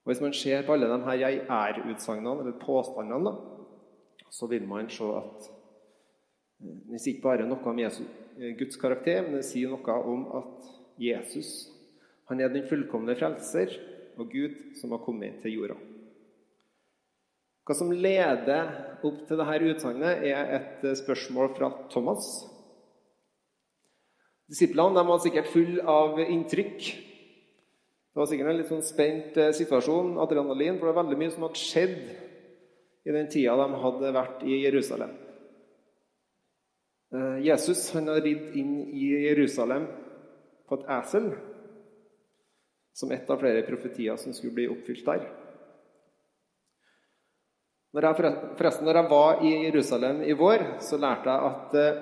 Og 0.03 0.11
Hvis 0.11 0.21
man 0.23 0.35
ser 0.35 0.63
på 0.67 0.73
alle 0.75 0.87
de 0.87 1.05
her 1.05 1.19
'jeg 1.19 1.47
er'-utsagnene, 1.47 2.41
eller 2.41 2.59
påstandene, 2.59 3.33
så 4.31 4.47
vil 4.47 4.67
man 4.69 4.89
se 4.89 5.05
at 5.05 5.51
det 6.91 7.01
sier 7.01 7.15
ikke 7.15 7.23
bare 7.23 7.49
noe 7.49 7.65
om 7.65 7.79
Jesus, 7.79 8.07
Guds 8.59 8.77
karakter, 8.77 9.23
men 9.23 9.35
det 9.35 9.45
sier 9.45 9.69
noe 9.69 9.95
om 10.05 10.27
at 10.37 10.69
Jesus 10.99 11.69
han 12.29 12.41
er 12.41 12.49
den 12.49 12.69
fullkomne 12.69 13.17
frelser 13.19 13.75
og 14.17 14.31
Gud 14.31 14.55
som 14.81 14.91
har 14.95 15.03
kommet 15.05 15.43
til 15.43 15.53
jorda. 15.53 15.75
Hva 17.63 17.77
som 17.79 17.93
leder 17.95 18.71
opp 19.07 19.21
til 19.29 19.39
dette 19.39 19.71
utsagnet, 19.71 20.25
er 20.27 20.57
et 20.59 20.83
eh, 20.87 20.99
spørsmål 20.99 21.53
fra 21.55 21.71
Thomas. 21.93 22.27
Disiplene 24.51 25.05
var 25.07 25.23
sikkert 25.23 25.51
fulle 25.53 25.85
av 25.89 26.19
inntrykk. 26.25 26.89
Det 28.13 28.21
var 28.21 28.29
sikkert 28.29 28.51
en 28.51 28.59
litt 28.59 28.71
sånn 28.71 28.85
spent 28.85 29.39
eh, 29.39 29.55
situasjon, 29.57 30.17
adrenalin, 30.21 30.79
for 30.79 30.89
det 30.89 30.95
var 30.97 31.05
veldig 31.05 31.21
mye 31.21 31.35
som 31.35 31.47
hadde 31.47 31.63
skjedd 31.63 32.01
i 33.03 33.15
den 33.15 33.31
tida 33.31 33.55
de 33.59 33.83
hadde 33.85 34.11
vært 34.19 34.43
i 34.47 34.59
Jerusalem. 34.65 35.15
Eh, 37.15 37.39
Jesus 37.47 37.85
han 37.95 38.11
har 38.11 38.21
ridd 38.27 38.59
inn 38.59 38.75
i 38.91 39.13
Jerusalem 39.29 39.87
på 40.67 40.81
et 40.81 40.91
esel, 40.99 41.31
som 42.93 43.15
et 43.15 43.31
av 43.31 43.39
flere 43.41 43.63
profetier 43.71 44.19
som 44.21 44.35
skulle 44.35 44.59
bli 44.59 44.69
oppfylt 44.75 45.07
der. 45.07 45.31
Når 47.93 48.07
jeg, 48.07 48.33
forresten, 48.57 48.87
når 48.89 48.99
jeg 48.99 49.11
var 49.11 49.43
i 49.45 49.53
Jerusalem 49.67 50.23
i 50.25 50.33
vår, 50.33 50.63
så 50.81 50.97
lærte 50.97 51.29
jeg 51.29 51.51
at 51.51 51.75
eh, 51.77 51.99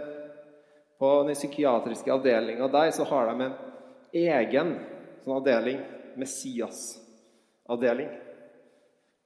på 1.00 1.11
den 1.26 1.35
psykiatriske 1.35 2.12
avdelinga 2.14 2.68
der 2.70 2.92
så 2.94 3.06
har 3.11 3.30
de 3.30 3.47
en 3.49 3.56
egen 4.20 4.75
sånn 5.25 5.37
avdeling, 5.40 5.80
Messias-avdeling. 6.20 8.11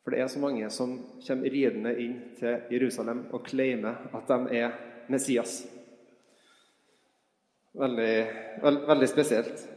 For 0.05 0.13
det 0.13 0.23
er 0.23 0.33
så 0.33 0.41
mange 0.41 0.71
som 0.73 0.97
kommer 1.27 1.53
ridende 1.53 1.93
inn 2.01 2.17
til 2.39 2.65
Jerusalem 2.73 3.27
og 3.33 3.45
claimer 3.45 4.09
at 4.17 4.33
de 4.33 4.61
er 4.63 4.75
Messias. 5.13 5.63
Veldig, 7.77 8.17
veld, 8.63 8.83
veldig 8.89 9.11
spesielt. 9.11 9.69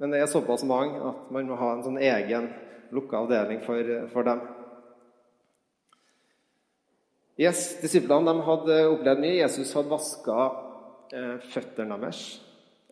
Men 0.00 0.12
det 0.12 0.22
er 0.22 0.32
såpass 0.32 0.64
mange 0.64 0.96
at 1.12 1.28
man 1.34 1.48
må 1.48 1.60
ha 1.60 1.72
en 1.74 1.84
sånn 1.84 2.00
egen 2.00 2.48
lukka 2.92 3.20
avdeling 3.24 3.60
for, 3.64 3.94
for 4.12 4.28
dem. 4.28 4.44
Yes, 7.40 7.80
Disiplene 7.80 8.28
de 8.28 8.44
hadde 8.44 8.74
opplevd 8.90 9.22
mye. 9.22 9.38
Jesus 9.38 9.72
hadde 9.72 9.88
vaska 9.88 10.36
eh, 11.16 11.38
føttene 11.54 11.96
deres. 11.96 12.20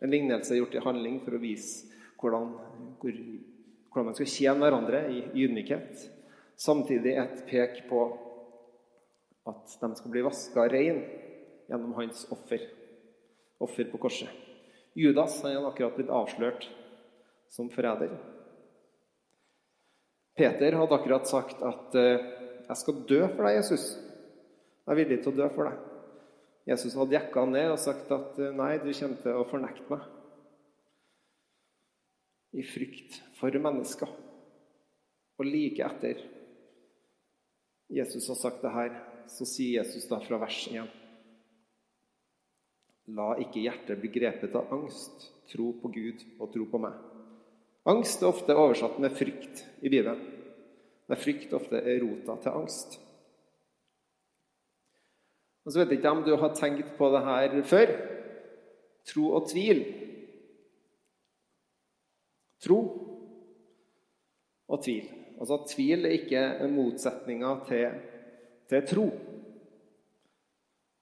En 0.01 0.09
lignelse 0.09 0.57
gjort 0.57 0.73
i 0.73 0.81
handling 0.81 1.19
for 1.21 1.37
å 1.37 1.41
vise 1.43 1.91
hvordan, 2.17 2.55
hvor, 2.97 3.21
hvordan 3.91 4.09
man 4.09 4.17
skal 4.17 4.31
tjene 4.33 4.65
hverandre 4.65 5.03
i 5.13 5.21
ydmykhet. 5.43 6.07
Samtidig 6.57 7.15
et 7.21 7.45
pek 7.49 7.83
på 7.89 8.01
at 9.49 9.77
de 9.77 9.93
skal 9.97 10.13
bli 10.13 10.25
vaska 10.25 10.65
rein 10.73 11.03
gjennom 11.69 11.93
hans 12.01 12.25
offer. 12.33 12.65
Offer 13.61 13.93
på 13.93 14.01
korset. 14.01 14.29
Judas 14.97 15.37
hadde 15.45 15.61
akkurat 15.69 15.97
blitt 16.01 16.09
avslørt 16.11 16.65
som 17.53 17.69
forræder. 17.69 18.17
Peter 20.33 20.81
hadde 20.81 20.97
akkurat 20.97 21.29
sagt 21.29 21.61
at 21.61 21.93
eh, 21.93 22.31
'Jeg 22.71 22.77
skal 22.79 23.03
dø 23.05 23.27
for 23.35 23.45
deg, 23.45 23.61
Jesus'. 23.61 24.10
Jeg 24.85 24.93
er 24.93 24.99
villig 25.03 25.19
til 25.21 25.31
å 25.31 25.37
dø 25.37 25.47
for 25.53 25.69
deg. 25.69 25.87
Jesus 26.71 26.95
hadde 26.97 27.15
jekka 27.17 27.45
ned 27.49 27.71
og 27.73 27.81
sagt 27.81 28.11
at 28.13 28.37
nei, 28.57 28.73
du 28.81 28.89
kommer 28.89 29.21
til 29.23 29.37
å 29.37 29.47
fornekte 29.49 29.87
meg. 29.89 30.03
I 32.57 32.65
frykt 32.67 33.21
for 33.39 33.63
mennesker. 33.63 34.09
Og 35.39 35.47
like 35.47 35.85
etter 35.85 36.19
Jesus 37.91 38.27
har 38.31 38.37
sagt 38.39 38.61
det 38.63 38.71
her, 38.71 38.97
så 39.27 39.45
sier 39.47 39.81
Jesus 39.81 40.07
da 40.07 40.19
fra 40.23 40.39
vers 40.41 40.59
1.: 40.71 40.89
La 43.15 43.33
ikke 43.41 43.63
hjertet 43.63 43.99
bli 43.99 44.11
grepet 44.13 44.55
av 44.55 44.71
angst. 44.71 45.29
Tro 45.51 45.73
på 45.81 45.91
Gud 45.91 46.21
og 46.39 46.51
tro 46.53 46.67
på 46.71 46.79
meg. 46.79 46.95
Angst 47.91 48.21
er 48.21 48.29
ofte 48.29 48.55
oversatt 48.55 48.99
med 49.01 49.15
frykt 49.17 49.65
i 49.81 49.89
Bibelen. 49.89 50.21
Der 51.09 51.19
frykt 51.19 51.51
ofte 51.57 51.81
er 51.81 51.99
rota 52.03 52.37
til 52.43 52.59
angst. 52.61 52.99
Og 55.61 55.71
så 55.73 55.81
vet 55.81 55.93
jeg 55.93 56.01
ikke 56.01 56.13
om 56.15 56.23
du 56.25 56.33
har 56.41 56.55
tenkt 56.57 56.93
på 56.97 57.09
det 57.13 57.21
her 57.27 57.57
før. 57.69 57.93
Tro 59.11 59.27
og 59.37 59.49
tvil. 59.49 59.81
Tro 62.61 62.79
og 64.71 64.83
tvil. 64.85 65.09
Altså 65.41 65.57
Tvil 65.71 66.05
er 66.05 66.17
ikke 66.19 66.41
motsetninga 66.69 67.55
til, 67.65 67.95
til 68.69 68.83
tro. 68.89 69.07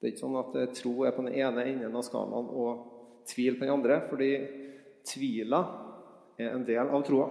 Det 0.00 0.08
er 0.08 0.14
ikke 0.14 0.22
sånn 0.22 0.38
at 0.40 0.54
eh, 0.56 0.70
tro 0.72 0.94
er 1.04 1.12
på 1.12 1.26
den 1.26 1.36
ene 1.36 1.66
enden 1.68 1.96
av 1.96 2.06
skalaen 2.06 2.48
og 2.56 2.86
tvil 3.28 3.58
på 3.58 3.66
den 3.66 3.74
andre, 3.74 3.98
fordi 4.08 4.30
tvila 5.04 5.60
er 6.40 6.54
en 6.54 6.64
del 6.64 6.88
av 6.88 7.04
troa. 7.04 7.28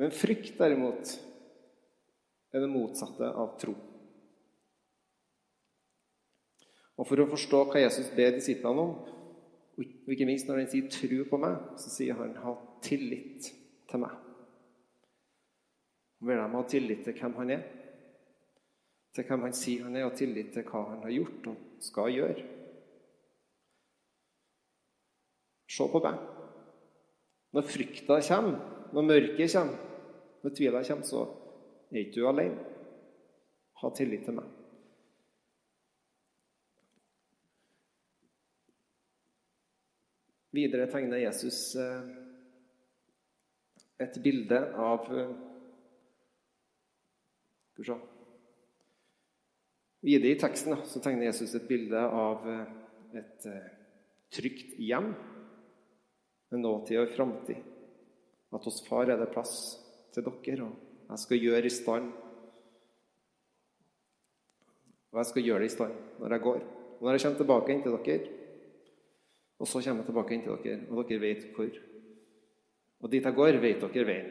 Men 0.00 0.12
frykt, 0.12 0.54
derimot, 0.56 1.12
er 2.52 2.64
det 2.64 2.72
motsatte 2.72 3.28
av 3.28 3.54
tro. 3.60 3.76
Og 6.96 7.06
For 7.06 7.20
å 7.20 7.28
forstå 7.28 7.62
hva 7.68 7.82
Jesus 7.82 8.08
ber 8.16 8.36
disiplene 8.36 8.84
om, 8.86 8.94
og 9.76 10.12
ikke 10.14 10.28
minst 10.28 10.48
når 10.48 10.62
han 10.62 10.70
sier 10.72 10.88
'tro 10.88 11.24
på 11.28 11.36
meg', 11.36 11.58
så 11.76 11.90
sier 11.90 12.14
han 12.14 12.36
'ha 12.36 12.54
tillit 12.82 13.52
til 13.90 14.00
meg'. 14.00 14.16
Vil 16.20 16.36
de 16.36 16.48
ha 16.48 16.62
tillit 16.62 17.04
til 17.04 17.12
hvem 17.12 17.34
han 17.34 17.50
er, 17.50 17.62
til 19.14 19.24
hvem 19.24 19.42
han 19.42 19.52
sier 19.52 19.84
han 19.84 19.96
er, 19.96 20.04
og 20.04 20.16
tillit 20.16 20.52
til 20.52 20.62
hva 20.62 20.82
han 20.90 21.02
har 21.02 21.10
gjort 21.10 21.46
og 21.46 21.56
skal 21.80 22.12
gjøre. 22.12 22.44
Se 25.68 25.88
på 25.92 26.02
meg. 26.04 26.18
Når 27.52 27.62
frykta 27.62 28.20
kommer, 28.28 28.58
når 28.92 29.08
mørket 29.10 29.52
kommer, 29.52 29.78
når 30.42 30.54
tvila 30.56 30.82
kommer, 30.88 31.04
så 31.04 31.22
er 31.92 32.02
ikke 32.02 32.20
du 32.20 32.28
alene. 32.28 32.64
Ha 33.82 33.90
tillit 33.96 34.24
til 34.24 34.38
meg. 34.38 34.55
Videre 40.56 40.86
tegner 40.88 41.20
Jesus 41.20 41.74
eh, 41.76 42.04
et 44.00 44.18
bilde 44.24 44.60
av 44.80 45.08
eh, 45.12 45.32
Skal 47.72 47.82
vi 47.82 47.88
se 47.90 47.96
Videre 50.06 50.32
i 50.32 50.38
teksten 50.40 50.78
så 50.86 51.02
tegner 51.04 51.28
Jesus 51.28 51.52
et 51.58 51.66
bilde 51.68 52.00
av 52.00 52.46
eh, 52.48 52.64
et 53.20 53.48
trygt 54.32 54.76
hjem 54.82 55.12
med 56.52 56.60
nåtid 56.60 56.98
og 57.00 57.12
framtid. 57.14 57.60
At 58.54 58.66
hos 58.68 58.82
far 58.86 59.08
er 59.10 59.18
det 59.20 59.30
plass 59.32 59.54
til 60.14 60.26
dere, 60.26 60.66
og 60.66 61.10
jeg 61.10 61.22
skal 61.22 61.44
gjøre 61.44 61.68
i 61.68 61.72
stand 61.72 62.10
Og 65.12 65.20
jeg 65.22 65.30
skal 65.30 65.46
gjøre 65.46 65.64
det 65.64 65.70
i 65.70 65.74
stand 65.76 66.00
når 66.20 66.36
jeg 66.36 66.44
går. 66.44 66.58
Og 66.96 67.06
når 67.06 67.16
jeg 67.16 67.24
kommer 67.24 67.40
tilbake 67.40 67.72
inn 67.72 67.84
til 67.84 67.96
dere, 67.96 68.35
og 69.58 69.68
så 69.68 69.80
kommer 69.80 70.02
jeg 70.02 70.10
tilbake 70.10 70.34
inn 70.34 70.42
til 70.44 70.58
dere, 70.64 70.80
og 70.90 71.08
dere 71.08 71.22
vet 71.22 71.46
hvor. 71.56 71.78
Og 73.00 73.12
dit 73.12 73.24
jeg 73.24 73.36
går, 73.36 73.60
vet 73.62 73.84
dere 73.84 74.08
veien. 74.08 74.28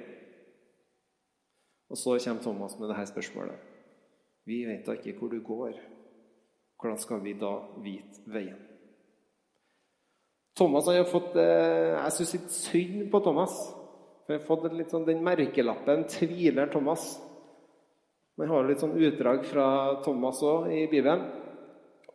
Og 1.89 1.97
så 1.97 2.17
kommer 2.17 2.43
Thomas 2.43 2.77
med 2.79 2.89
dette 2.89 3.07
spørsmålet. 3.13 3.73
Vi 4.45 4.61
vet 4.67 4.85
da 4.85 4.93
ikke 4.93 5.17
hvor 5.17 5.33
du 5.33 5.41
går. 5.41 5.77
Hvordan 6.81 6.97
skal 7.01 7.21
vi 7.23 7.33
da 7.39 7.53
vite 7.81 8.21
veien? 8.29 8.57
Thomas 10.55 10.87
har 10.87 11.03
fått 11.09 11.35
eh, 11.35 11.95
Jeg 11.97 12.13
syns 12.15 12.33
litt 12.35 12.51
synd 12.55 12.99
på 13.11 13.19
Thomas. 13.25 13.55
For 14.25 14.33
jeg 14.33 14.41
har 14.41 14.47
fått 14.47 14.73
litt 14.73 14.93
sånn, 14.93 15.05
den 15.05 15.23
merkelappen 15.25 16.05
'tviler 16.09 16.69
Thomas'. 16.73 17.19
Man 18.37 18.49
har 18.49 18.65
litt 18.67 18.81
sånn 18.81 18.97
utdrag 18.97 19.45
fra 19.47 19.67
Thomas 20.03 20.41
òg 20.43 20.71
i 20.73 20.85
Bibelen. 20.91 21.44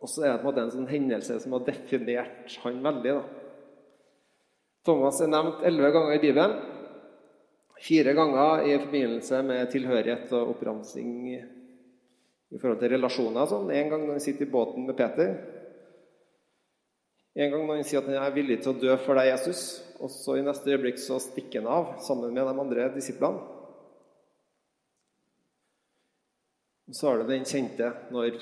Og 0.01 0.09
så 0.09 0.25
er 0.25 0.33
det 0.33 0.41
på 0.41 0.47
en 0.47 0.49
måte 0.49 0.65
en 0.65 0.73
sånn 0.73 0.89
hendelse 0.89 1.37
som 1.43 1.53
har 1.55 1.65
definert 1.67 2.55
han 2.63 2.81
veldig. 2.81 3.15
da. 3.19 3.23
Thomas 4.85 5.19
er 5.21 5.29
nevnt 5.29 5.61
elleve 5.67 5.91
ganger 5.93 6.15
i 6.15 6.21
Bibelen. 6.23 6.55
Fire 7.81 8.13
ganger 8.17 8.65
i 8.65 8.77
forbindelse 8.81 9.41
med 9.45 9.69
tilhørighet 9.73 10.33
og 10.37 10.55
oppramsing 10.55 11.11
i 11.31 12.59
forhold 12.59 12.81
til 12.81 12.93
relasjoner. 12.95 13.45
Sånn. 13.49 13.69
En 13.69 13.91
gang 13.93 14.05
når 14.05 14.17
han 14.17 14.23
sitter 14.25 14.47
i 14.47 14.53
båten 14.53 14.87
med 14.89 14.97
Peter. 14.97 15.35
En 17.37 17.53
gang 17.53 17.63
når 17.63 17.79
han 17.79 17.87
sier 17.87 18.01
at 18.01 18.09
han 18.09 18.25
er 18.25 18.35
villig 18.35 18.57
til 18.61 18.73
å 18.73 18.81
dø 18.81 18.95
for 19.05 19.17
deg, 19.17 19.29
Jesus. 19.31 19.63
Og 20.01 20.09
så 20.13 20.39
i 20.39 20.45
neste 20.45 20.73
øyeblikk 20.73 20.97
så 20.99 21.19
stikker 21.21 21.61
han 21.61 21.69
av 21.71 21.91
sammen 22.05 22.33
med 22.33 22.49
de 22.49 22.63
andre 22.65 22.89
disiplene. 22.95 23.45
Og 26.89 26.97
så 26.97 27.07
har 27.07 27.21
du 27.21 27.29
den 27.29 27.45
kjente 27.47 27.87
når 28.11 28.41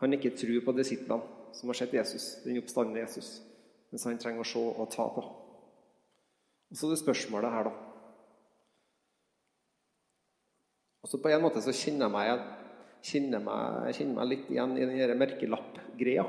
han 0.00 0.16
ikke 0.16 0.32
tror 0.36 0.62
på 0.64 0.74
disiplene 0.78 1.54
som 1.56 1.68
har 1.68 1.76
sett 1.76 1.94
Jesus, 1.94 2.32
den 2.44 2.60
oppstandende 2.60 3.02
Jesus, 3.02 3.40
mens 3.90 4.06
han 4.06 4.20
trenger 4.22 4.44
å 4.44 4.48
se 4.48 4.62
og 4.70 4.90
ta 4.92 5.06
på. 5.12 5.24
Og 6.70 6.78
så 6.78 6.86
er 6.86 6.94
det 6.94 7.00
spørsmålet 7.02 7.52
her, 7.52 7.68
da. 7.68 7.74
Og 11.00 11.08
så 11.10 11.18
På 11.18 11.32
en 11.32 11.42
måte 11.42 11.62
så 11.64 11.74
kjenner 11.74 12.06
jeg 12.06 12.14
meg, 12.14 12.44
kjenner 13.02 13.42
meg, 13.42 13.90
kjenner 13.96 14.16
meg 14.20 14.30
litt 14.30 14.50
igjen 14.52 14.76
i 14.78 14.86
den 14.86 15.20
merkelapp-greia. 15.20 16.26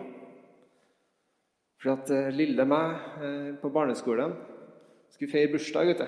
For 1.81 1.93
at 1.95 2.11
eh, 2.13 2.31
lille 2.33 2.65
meg 2.69 3.21
eh, 3.25 3.49
på 3.61 3.71
barneskolen 3.73 4.33
skulle 5.11 5.31
feire 5.31 5.51
bursdag. 5.53 5.91
ute. 5.95 6.07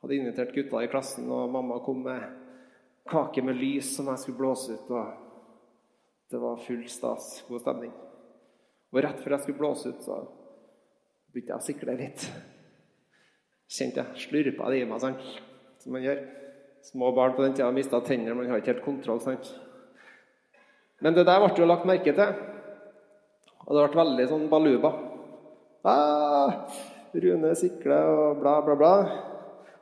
Hadde 0.00 0.16
invitert 0.16 0.54
gutta 0.54 0.84
i 0.84 0.90
klassen, 0.90 1.28
og 1.30 1.50
mamma 1.52 1.80
kom 1.84 2.04
med 2.04 2.22
kake 3.10 3.42
med 3.42 3.58
lys 3.58 3.96
som 3.96 4.08
jeg 4.12 4.22
skulle 4.22 4.40
blåse 4.40 4.76
ut. 4.76 4.90
og 4.90 5.19
Det 6.30 6.38
var 6.38 6.60
full 6.62 6.84
stas, 6.88 7.44
god 7.48 7.62
stemning. 7.64 7.90
Og 8.94 9.02
rett 9.02 9.18
før 9.22 9.34
jeg 9.34 9.44
skulle 9.44 9.58
blåse 9.58 9.90
ut, 9.90 10.04
så 10.04 10.18
begynte 11.30 11.56
jeg 11.56 11.58
å 11.58 11.66
sikle 11.66 11.96
litt. 11.98 12.26
Kjente 13.70 14.04
jeg 14.04 14.28
slurpa 14.28 14.70
det 14.70 14.82
i 14.82 14.86
meg, 14.86 15.02
sant? 15.02 15.24
som 15.80 15.94
man 15.96 16.04
gjør. 16.04 16.22
Små 16.84 17.10
barn 17.16 17.34
på 17.36 17.42
den 17.44 17.54
tida 17.56 17.70
mista 17.74 18.00
tenner, 18.04 18.36
man 18.36 18.48
har 18.50 18.62
ikke 18.62 18.74
helt 18.74 18.86
kontroll. 18.86 19.20
sant? 19.24 19.50
Men 21.00 21.16
det 21.16 21.26
der 21.26 21.42
ble 21.42 21.52
jo 21.56 21.68
lagt 21.68 21.88
merke 21.88 22.14
til. 22.14 22.40
Og 23.66 23.76
det 23.76 23.84
ble 23.84 24.02
veldig 24.02 24.30
sånn 24.30 24.48
baluba. 24.52 24.94
Ah, 25.86 26.66
Rune 27.14 27.54
sikler 27.58 28.10
og 28.10 28.42
bla, 28.42 28.58
bla, 28.64 28.76
bla. 28.78 28.94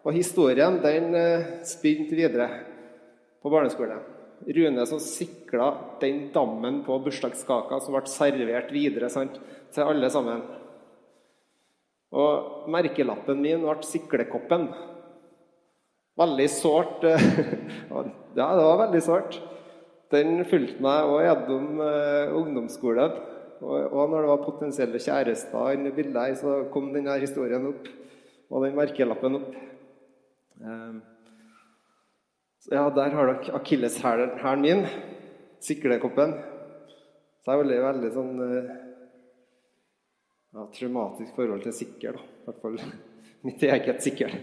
Og 0.07 0.15
historien 0.17 0.79
den 0.81 1.13
eh, 1.19 1.51
spinte 1.67 2.17
videre 2.17 2.49
på 3.43 3.53
barneskolen. 3.53 4.18
Rune 4.47 4.85
som 4.87 5.01
sikla 5.03 5.73
den 6.01 6.29
dammen 6.33 6.83
på 6.87 6.99
bursdagskaka 7.03 7.81
som 7.83 7.97
ble 7.97 8.05
servert 8.11 8.71
videre 8.73 9.11
sant, 9.11 9.41
til 9.75 9.91
alle 9.91 10.11
sammen. 10.13 10.45
Og 12.15 12.69
merkelappen 12.73 13.43
min 13.43 13.67
ble 13.67 13.85
siklekoppen. 13.85 14.69
Veldig 16.19 16.49
sårt. 16.51 17.05
ja, 17.09 18.05
det 18.35 18.47
var 18.65 18.85
veldig 18.87 19.03
sårt. 19.05 19.41
Den 20.15 20.41
fulgte 20.49 20.83
meg 20.83 21.11
òg 21.11 21.21
gjennom 21.27 21.83
uh, 21.83 22.39
ungdomsskolen. 22.39 23.19
Og, 23.59 24.03
når 24.09 24.23
det 24.23 24.31
var 24.31 24.45
potensielle 24.45 25.01
kjærester 25.03 25.75
inni 25.75 25.91
bildet 25.91 26.39
så 26.39 26.61
kom 26.73 26.93
denne 26.95 27.19
historien 27.21 27.67
opp. 27.73 27.89
Og 28.49 28.65
den 28.65 28.79
merkelappen 28.79 29.41
opp. 29.43 29.57
Ja, 32.69 32.91
der 32.93 33.15
har 33.17 33.31
dere 33.33 33.55
akilleshælen 33.57 34.61
min. 34.61 34.87
Siklekoppen. 35.61 36.35
Så 37.41 37.51
det 37.51 37.55
er 37.55 37.63
veldig, 37.63 37.79
veldig 37.83 38.11
sånn 38.13 38.43
uh, 38.45 38.73
ja, 40.53 40.67
traumatisk 40.77 41.39
forhold 41.39 41.65
til 41.65 41.75
sikkel, 41.75 42.19
da. 42.19 42.27
I 42.27 42.45
hvert 42.49 42.61
fall 42.63 42.77
mitt 43.49 43.65
eget 43.65 44.05
sikkel. 44.05 44.37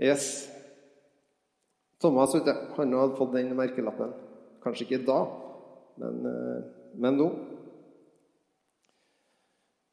Yes. 0.00 0.26
Thomas 2.00 2.34
vet 2.34 2.50
han 2.76 2.98
hadde 2.98 3.18
fått 3.18 3.34
den 3.36 3.54
merkelappen. 3.56 4.12
Kanskje 4.64 4.86
ikke 4.88 5.02
da, 5.06 5.20
men, 6.00 6.20
eh, 6.26 6.68
men 7.00 7.18
nå. 7.20 7.30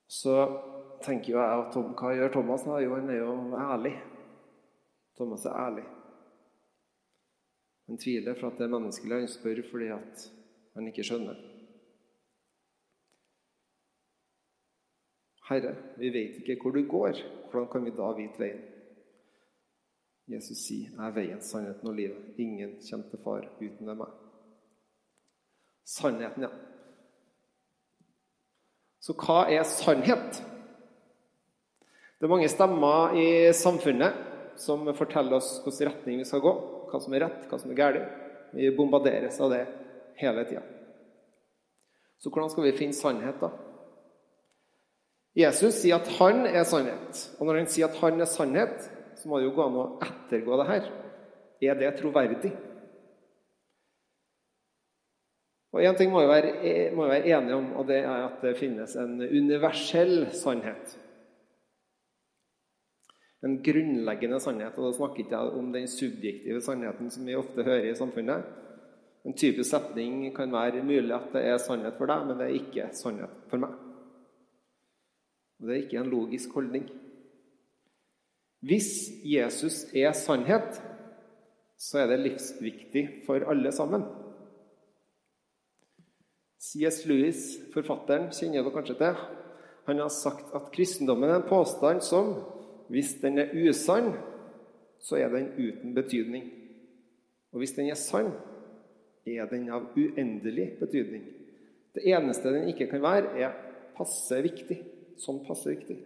Så 0.07 0.33
tenker 1.03 1.33
jo 1.33 1.41
jeg 1.41 1.63
at 1.63 1.73
Tom, 1.75 1.91
hva 1.99 2.13
gjør 2.15 2.31
Thomas? 2.33 2.63
da? 2.65 2.79
Jo, 2.83 2.95
han 2.95 3.11
er 3.11 3.19
jo 3.19 3.33
ærlig. 3.59 3.97
Thomas 5.17 5.45
er 5.45 5.55
ærlig. 5.65 5.83
Han 7.87 7.97
tviler 7.97 8.35
for 8.39 8.47
at 8.47 8.57
det 8.57 8.65
er 8.65 8.79
menneskelig. 8.79 9.19
Han 9.19 9.27
spør 9.27 9.61
fordi 9.71 9.87
at 9.95 10.31
han 10.73 10.87
ikke 10.87 11.03
skjønner. 11.03 11.37
Herre, 15.49 15.75
vi 15.97 16.09
vet 16.09 16.41
ikke 16.41 16.61
hvor 16.61 16.71
du 16.71 16.83
går. 16.87 17.21
Hvordan 17.51 17.69
kan 17.71 17.85
vi 17.85 17.95
da 17.95 18.11
vite 18.17 18.39
veien? 18.39 18.61
Jesus 20.27 20.57
sier, 20.57 20.89
'Jeg 20.89 21.07
er 21.07 21.13
veien, 21.15 21.41
sannheten 21.41 21.87
og 21.87 21.95
livet'. 21.95 22.35
Ingen 22.37 22.71
kommer 22.91 23.09
til 23.09 23.19
far 23.23 23.47
uten 23.61 23.97
meg. 23.97 24.07
Sannheten, 25.85 26.43
ja. 26.43 26.49
Så 28.99 29.13
hva 29.13 29.47
er 29.47 29.63
sannhet? 29.63 30.43
Det 32.19 32.25
er 32.25 32.27
mange 32.27 32.49
stemmer 32.49 33.13
i 33.15 33.53
samfunnet 33.53 34.26
som 34.61 34.87
forteller 34.97 35.37
oss 35.37 35.57
hvilken 35.65 35.89
retning 35.91 36.21
vi 36.21 36.27
skal 36.27 36.43
gå, 36.43 36.53
hva 36.91 37.01
som 37.03 37.13
er 37.15 37.25
rett, 37.27 37.45
hva 37.49 37.59
som 37.61 37.71
er 37.73 37.79
galt. 37.79 38.09
Vi 38.55 38.69
bombarderes 38.75 39.39
av 39.43 39.51
det 39.53 39.63
hele 40.21 40.45
tida. 40.47 40.63
Så 42.17 42.31
hvordan 42.31 42.49
skal 42.49 42.65
vi 42.65 42.77
finne 42.77 42.97
sannhet, 42.97 43.41
da? 43.41 43.51
Jesus 45.37 45.83
sier 45.83 45.99
at 45.99 46.07
han 46.17 46.47
er 46.49 46.63
sannhet. 46.65 47.19
Og 47.37 47.45
når 47.45 47.61
han 47.61 47.67
sier 47.69 47.91
at 47.91 47.99
han 48.01 48.23
er 48.23 48.29
sannhet, 48.29 48.87
så 49.17 49.29
må 49.29 49.37
det 49.37 49.49
jo 49.49 49.53
gå 49.57 49.67
an 49.67 49.77
å 49.77 49.89
ettergå 50.01 50.57
det 50.57 50.69
her. 50.71 50.87
Er 51.67 51.77
det 51.77 51.91
troverdig? 51.99 52.53
Og 55.75 55.83
Én 55.83 55.97
ting 55.97 56.09
må 56.09 56.23
vi 56.23 56.29
være, 56.31 56.51
være 56.97 57.25
enige 57.27 57.57
om, 57.57 57.67
og 57.77 57.85
det 57.89 57.99
er 57.99 58.23
at 58.29 58.41
det 58.41 58.55
finnes 58.57 58.95
en 58.97 59.19
universell 59.21 60.31
sannhet. 60.33 60.95
En 63.45 63.59
grunnleggende 63.63 64.39
sannhet. 64.41 64.77
Og 64.77 64.87
da 64.87 64.95
snakker 64.97 65.23
ikke 65.23 65.37
jeg 65.37 65.59
om 65.59 65.73
den 65.73 65.89
subjektive 65.91 66.61
sannheten 66.65 67.11
som 67.13 67.27
vi 67.27 67.37
ofte 67.37 67.65
hører 67.65 67.91
i 67.91 67.97
samfunnet. 67.97 68.47
En 69.27 69.35
typisk 69.37 69.69
setning 69.69 70.29
kan 70.35 70.53
være 70.53 70.85
mulig 70.85 71.11
at 71.13 71.33
det 71.33 71.43
er 71.45 71.59
sannhet 71.61 71.97
for 71.99 72.09
deg, 72.09 72.23
men 72.25 72.39
det 72.39 72.47
er 72.47 72.59
ikke 72.61 72.89
sannhet 72.95 73.33
for 73.51 73.61
meg. 73.61 73.75
Og 75.59 75.67
Det 75.67 75.73
er 75.73 75.83
ikke 75.83 75.99
en 75.99 76.13
logisk 76.13 76.53
holdning. 76.53 76.85
Hvis 78.61 79.09
Jesus 79.25 79.83
er 79.93 80.11
sannhet, 80.17 80.79
så 81.77 81.99
er 82.01 82.07
det 82.07 82.23
livsviktig 82.23 83.03
for 83.25 83.43
alle 83.49 83.71
sammen. 83.71 84.05
C.S. 86.57 87.05
Lewis, 87.05 87.41
forfatteren, 87.73 88.31
kjenner 88.33 88.63
dere 88.63 88.73
kanskje 88.73 88.97
til. 88.97 89.19
Han 89.87 90.01
har 90.01 90.09
sagt 90.11 90.55
at 90.57 90.71
kristendommen 90.73 91.29
er 91.29 91.41
en 91.41 91.49
påstand 91.49 92.01
som, 92.03 92.33
hvis 92.89 93.13
den 93.21 93.37
er 93.41 93.53
usann, 93.53 94.13
så 94.99 95.17
er 95.19 95.29
den 95.33 95.51
uten 95.57 95.95
betydning. 95.95 96.45
Og 97.51 97.61
hvis 97.61 97.75
den 97.77 97.89
er 97.89 97.99
sann, 97.99 98.31
er 99.27 99.45
den 99.51 99.69
av 99.69 99.89
uendelig 99.97 100.77
betydning. 100.79 101.25
Det 101.95 102.05
eneste 102.07 102.53
den 102.53 102.69
ikke 102.69 102.87
kan 102.91 103.01
være, 103.01 103.33
er 103.39 103.55
passe 103.97 104.39
viktig. 104.43 104.77
Sånn 105.17 105.41
passe 105.47 105.71
viktig. 105.73 105.97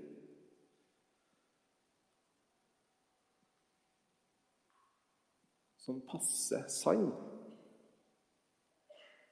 Sånn 5.82 6.02
passe 6.08 6.64
sann. 6.72 7.10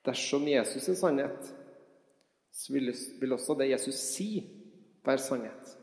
Dersom 0.05 0.47
Jesus 0.49 0.89
er 0.89 0.97
sannhet, 0.99 1.51
så 2.51 2.73
vil 2.73 3.35
også 3.35 3.55
det 3.59 3.71
Jesus 3.71 3.99
sier, 4.15 4.47
være 5.05 5.23
sannhet. 5.23 5.78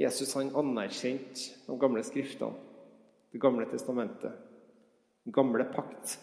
Jesus 0.00 0.34
han 0.34 0.54
anerkjente 0.56 1.52
de 1.66 1.78
gamle 1.78 2.02
skriftene, 2.06 2.56
Det 3.32 3.38
gamle 3.38 3.66
testamentet, 3.70 4.32
den 5.24 5.32
gamle 5.32 5.64
pakts. 5.64 6.18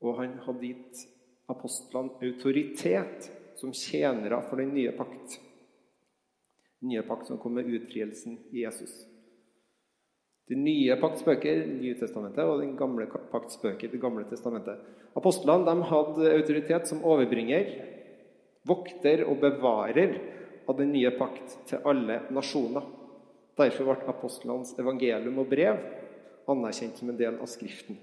Og 0.00 0.20
han 0.20 0.36
hadde 0.44 0.66
gitt 0.68 1.00
apostlene 1.50 2.14
autoritet 2.22 3.30
som 3.58 3.72
tjenere 3.74 4.38
for 4.46 4.60
den 4.60 4.74
nye 4.76 4.92
pakt. 4.94 5.40
Den 6.78 6.92
nye 6.92 7.02
pakt 7.02 7.26
som 7.26 7.40
kom 7.42 7.56
med 7.58 7.66
utfrielsen 7.66 8.38
i 8.52 8.62
Jesus. 8.62 8.92
De 10.48 10.56
nye 10.56 10.94
paktsbøker, 11.00 11.66
Nytestamentet, 11.66 12.44
og 12.44 12.60
den 12.60 12.76
gamle 12.76 13.08
paktsbøker, 13.32 13.88
Det 13.88 14.00
gamle 14.00 14.24
testamentet. 14.24 14.78
Apostlene 15.16 15.66
de 15.66 15.90
hadde 15.90 16.34
autoritet 16.36 16.86
som 16.88 17.02
overbringer, 17.04 17.72
vokter 18.68 19.24
og 19.26 19.40
bevarer 19.40 20.37
av 20.68 20.76
den 20.76 20.92
nye 20.92 21.10
pakt 21.16 21.56
til 21.68 21.84
alle 21.88 22.22
nasjoner. 22.34 22.84
Derfor 23.58 23.88
ble 23.88 24.12
apostlenes 24.12 24.74
evangelium 24.78 25.40
og 25.40 25.48
brev 25.50 25.80
anerkjent 26.48 27.00
som 27.00 27.10
en 27.10 27.18
del 27.18 27.40
av 27.40 27.48
Skriften, 27.50 27.98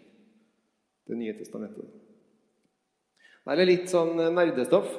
Det 1.06 1.15
nye 1.15 1.34
testamentet. 1.38 1.86
Det 3.45 3.54
er 3.54 3.67
litt 3.69 3.91
sånn 3.91 4.17
nerdestoff, 4.34 4.89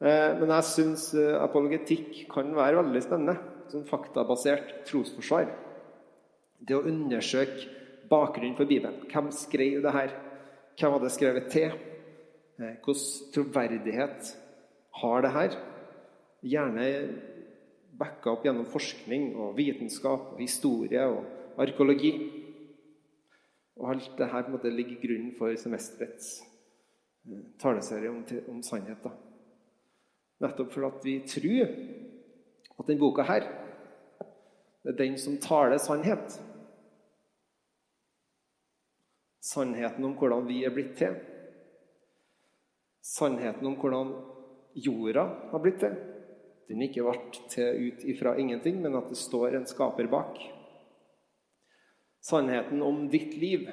eh, 0.00 0.32
men 0.40 0.48
jeg 0.48 0.64
syns 0.64 1.10
eh, 1.12 1.36
apologetikk 1.36 2.22
kan 2.32 2.54
være 2.56 2.80
veldig 2.80 3.02
spennende. 3.04 3.36
Sånn 3.68 3.84
faktabasert 3.84 4.86
trosforsvar. 4.88 5.50
Det 6.56 6.74
å 6.74 6.86
undersøke 6.88 7.68
bakgrunnen 8.08 8.56
for 8.56 8.64
Bibelen. 8.64 9.04
Hvem 9.12 9.28
skrev 9.36 9.84
det 9.84 9.92
her? 9.92 10.16
Hvem 10.80 10.96
hadde 10.96 11.12
skrevet 11.12 11.52
til? 11.52 11.76
Eh, 12.56 12.80
Hvilken 12.80 13.32
troverdighet 13.36 14.32
har 15.02 15.22
det 15.22 15.34
her? 15.36 15.60
Gjerne 16.40 16.86
backa 18.00 18.32
opp 18.32 18.44
gjennom 18.46 18.68
forskning 18.70 19.34
og 19.36 19.56
vitenskap 19.58 20.34
og 20.34 20.40
historie 20.40 21.02
og 21.04 21.60
arkeologi. 21.60 22.12
Og 23.80 23.90
alt 23.92 24.12
det 24.18 24.28
her 24.32 24.70
ligger 24.70 24.96
i 24.96 25.00
grunnen 25.06 25.34
for 25.36 25.56
semesterets 25.56 26.40
eh, 27.28 27.42
taleserie 27.58 28.10
om, 28.10 28.24
om 28.48 28.62
sannhet. 28.62 29.02
Da. 29.04 29.12
Nettopp 30.40 30.72
for 30.72 30.88
at 30.88 31.04
vi 31.04 31.20
tror 31.28 31.68
at 32.80 32.86
denne 32.88 33.00
boka 33.00 33.24
her 33.28 33.48
det 34.80 34.94
er 34.94 34.96
den 34.96 35.18
som 35.20 35.36
taler 35.36 35.76
sannhet. 35.76 36.38
Sannheten 39.44 40.04
om 40.04 40.14
hvordan 40.16 40.46
vi 40.48 40.62
er 40.64 40.72
blitt 40.72 40.94
til. 40.96 41.18
Sannheten 43.04 43.66
om 43.66 43.76
hvordan 43.76 44.14
jorda 44.74 45.26
har 45.50 45.60
blitt 45.60 45.80
til. 45.84 45.98
Den 46.68 46.84
ikke 46.84 47.04
ble 47.06 47.44
til 47.50 47.88
ut 47.88 48.04
ifra 48.12 48.36
ingenting, 48.38 48.82
men 48.82 48.98
at 48.98 49.08
det 49.10 49.18
står 49.18 49.56
en 49.56 49.66
skaper 49.68 50.10
bak. 50.10 50.38
Sannheten 52.20 52.82
om 52.84 53.06
ditt 53.10 53.34
liv. 53.40 53.70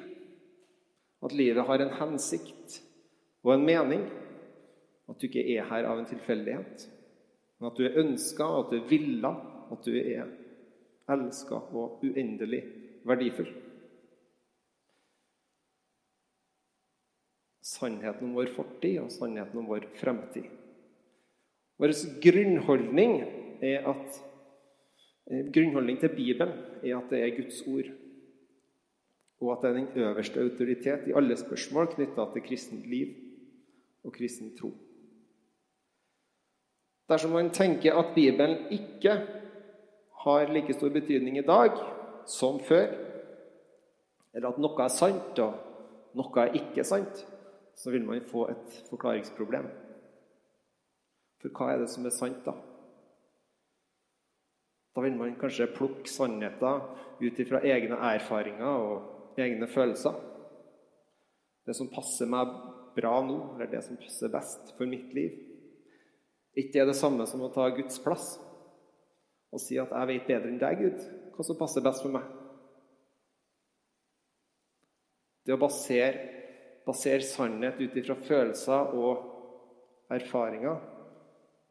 At 1.21 1.34
livet 1.34 1.65
har 1.67 1.82
en 1.84 1.95
hensikt 2.00 2.80
og 3.43 3.56
en 3.56 3.65
mening. 3.67 4.08
At 5.08 5.19
du 5.19 5.28
ikke 5.28 5.45
er 5.58 5.67
her 5.69 5.88
av 5.89 6.00
en 6.00 6.10
tilfeldighet. 6.10 6.88
Men 7.58 7.71
at 7.71 7.80
du 7.80 7.86
er 7.88 8.02
ønska, 8.02 8.47
at 8.60 8.71
du 8.71 8.80
er 8.80 8.89
villa, 8.89 9.34
at 9.73 9.86
du 9.86 9.95
er 9.97 10.28
elska 11.08 11.60
og 11.76 12.04
uendelig 12.04 12.62
verdifull. 13.08 13.50
Sannheten 17.67 18.30
om 18.30 18.38
vår 18.38 18.52
fortid 18.56 19.02
og 19.02 19.12
sannheten 19.12 19.60
om 19.60 19.67
vår 19.69 19.89
fremtid. 20.00 20.47
Vår 21.78 21.94
grunnholdning, 22.22 23.22
at, 23.62 24.22
eh, 25.30 25.46
grunnholdning 25.54 26.00
til 26.00 26.10
Bibelen 26.10 26.54
er 26.84 26.98
at 26.98 27.10
det 27.10 27.22
er 27.22 27.36
Guds 27.38 27.62
ord. 27.68 27.92
Og 29.42 29.52
at 29.52 29.62
det 29.62 29.70
er 29.70 29.74
den 29.74 30.02
øverste 30.02 30.42
autoritet 30.42 31.08
i 31.08 31.13
alle 31.16 31.38
spørsmål 31.38 31.88
knytta 31.94 32.26
til 32.34 32.42
kristent 32.42 32.90
liv 32.90 33.13
og 34.04 34.13
kristen 34.13 34.58
tro. 34.58 34.72
Dersom 37.10 37.32
man 37.32 37.50
tenker 37.50 37.94
at 37.94 38.16
Bibelen 38.16 38.72
ikke 38.72 39.13
har 40.24 40.54
like 40.54 40.74
stor 40.74 40.90
betydning 40.90 41.38
i 41.38 41.46
dag 41.46 41.72
som 42.26 42.60
før, 42.60 42.88
eller 44.34 44.50
at 44.50 44.60
noe 44.60 44.84
er 44.84 44.92
sant 44.92 45.40
og 45.40 45.54
noe 46.18 46.42
er 46.44 46.58
ikke 46.60 46.84
sant, 46.84 47.24
så 47.76 47.92
vil 47.94 48.04
man 48.06 48.26
få 48.26 48.50
et 48.52 48.82
forklaringsproblem. 48.90 49.70
For 51.41 51.54
hva 51.54 51.73
er 51.73 51.84
det 51.84 51.91
som 51.93 52.06
er 52.08 52.15
sant, 52.15 52.39
da? 52.45 52.56
Da 54.97 55.04
vil 55.06 55.13
man 55.13 55.36
kanskje 55.38 55.69
plukke 55.76 56.10
sannheter 56.10 56.80
ut 57.21 57.39
ifra 57.43 57.62
egne 57.62 58.00
erfaringer 58.15 58.88
og 58.88 59.38
egne 59.38 59.67
følelser. 59.69 60.15
Det 61.67 61.76
som 61.78 61.91
passer 61.93 62.30
meg 62.32 62.50
bra 62.97 63.19
nå, 63.21 63.38
eller 63.54 63.69
det 63.69 63.84
som 63.86 64.00
passer 64.02 64.34
best 64.34 64.73
for 64.78 64.89
mitt 64.89 65.13
liv. 65.13 65.36
Ikke 66.58 66.82
er 66.82 66.89
det 66.89 66.97
samme 66.97 67.28
som 67.30 67.43
å 67.45 67.52
ta 67.54 67.67
Guds 67.69 68.02
plass 68.02 68.39
og 69.54 69.62
si 69.62 69.78
at 69.78 69.91
'jeg 69.91 70.08
vet 70.08 70.28
bedre 70.28 70.50
enn 70.50 70.60
deg, 70.60 70.78
Gud, 70.80 71.00
hva 71.36 71.43
som 71.45 71.56
passer 71.56 71.82
best 71.82 72.02
for 72.02 72.10
meg'. 72.12 72.26
Det 75.45 75.54
å 75.54 75.62
basere, 75.62 76.84
basere 76.86 77.21
sannhet 77.21 77.80
ut 77.80 77.95
ifra 77.95 78.15
følelser 78.15 78.93
og 78.93 79.23
erfaringer 80.10 80.96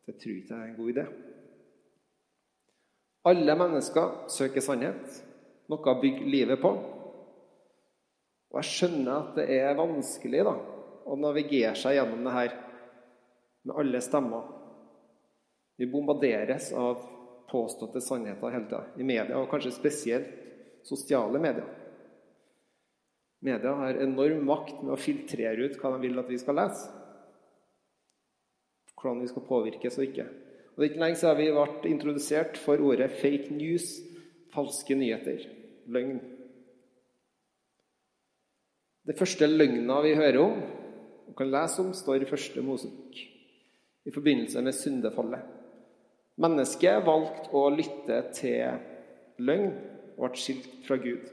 det 0.06 0.14
tror 0.20 0.36
ikke 0.38 0.54
jeg 0.54 0.62
er 0.62 0.68
en 0.70 0.76
god 0.78 0.92
idé. 0.92 1.04
Alle 3.26 3.56
mennesker 3.58 4.12
søker 4.30 4.62
sannhet, 4.62 5.16
noe 5.66 5.90
å 5.90 5.98
bygge 5.98 6.28
livet 6.30 6.60
på. 6.62 6.70
Og 8.52 8.60
jeg 8.60 8.70
skjønner 8.70 9.16
at 9.16 9.32
det 9.40 9.46
er 9.56 9.78
vanskelig 9.78 10.44
da, 10.46 10.54
å 11.06 11.18
navigere 11.18 11.74
seg 11.78 11.98
gjennom 11.98 12.22
det 12.26 12.34
her 12.36 12.54
med 13.66 13.80
alle 13.82 14.02
stemmer. 14.04 14.46
Vi 15.76 15.88
bombarderes 15.90 16.70
av 16.72 17.02
påståtte 17.50 18.00
sannheter 18.02 18.54
hele 18.54 18.70
tida 18.70 18.84
i 18.96 19.06
media, 19.06 19.40
og 19.40 19.50
kanskje 19.50 19.74
spesielt 19.74 20.30
sosiale 20.86 21.42
medier. 21.42 21.66
Media 23.46 23.74
har 23.82 23.98
enorm 24.02 24.46
makt 24.46 24.80
med 24.84 24.94
å 24.94 25.00
filtrere 25.00 25.66
ut 25.66 25.76
hva 25.82 25.92
de 25.96 26.06
vil 26.06 26.22
at 26.22 26.30
vi 26.30 26.38
skal 26.40 26.56
lese 26.62 27.05
hvordan 28.96 29.22
vi 29.22 29.28
skal 29.30 29.46
påvirkes 29.48 29.98
og 29.98 30.04
ikke. 30.08 30.26
Og 30.74 30.82
Det 30.82 30.84
er 30.84 30.90
ikke 30.90 31.04
lenge 31.04 31.20
siden 31.20 31.38
vi 31.38 31.50
ble 31.52 31.90
introdusert 31.90 32.56
for 32.58 32.76
ordet 32.80 33.10
'fake 33.10 33.52
news', 33.52 34.02
falske 34.54 34.94
nyheter, 34.94 35.38
løgn. 35.86 36.20
Det 39.06 39.18
første 39.18 39.46
løgna 39.46 40.00
vi 40.02 40.14
hører 40.14 40.38
om 40.38 40.62
og 41.28 41.36
kan 41.36 41.50
lese 41.50 41.82
om, 41.82 41.92
står 41.92 42.22
i 42.22 42.24
første 42.24 42.62
Mosebok 42.62 43.16
i 44.06 44.10
forbindelse 44.10 44.62
med 44.62 44.72
syndefallet. 44.72 45.42
Mennesket 46.36 47.04
valgte 47.06 47.50
å 47.56 47.68
lytte 47.70 48.20
til 48.36 48.78
løgn 49.38 49.72
og 50.16 50.28
ble 50.28 50.40
skilt 50.40 50.68
fra 50.86 50.96
Gud. 50.96 51.24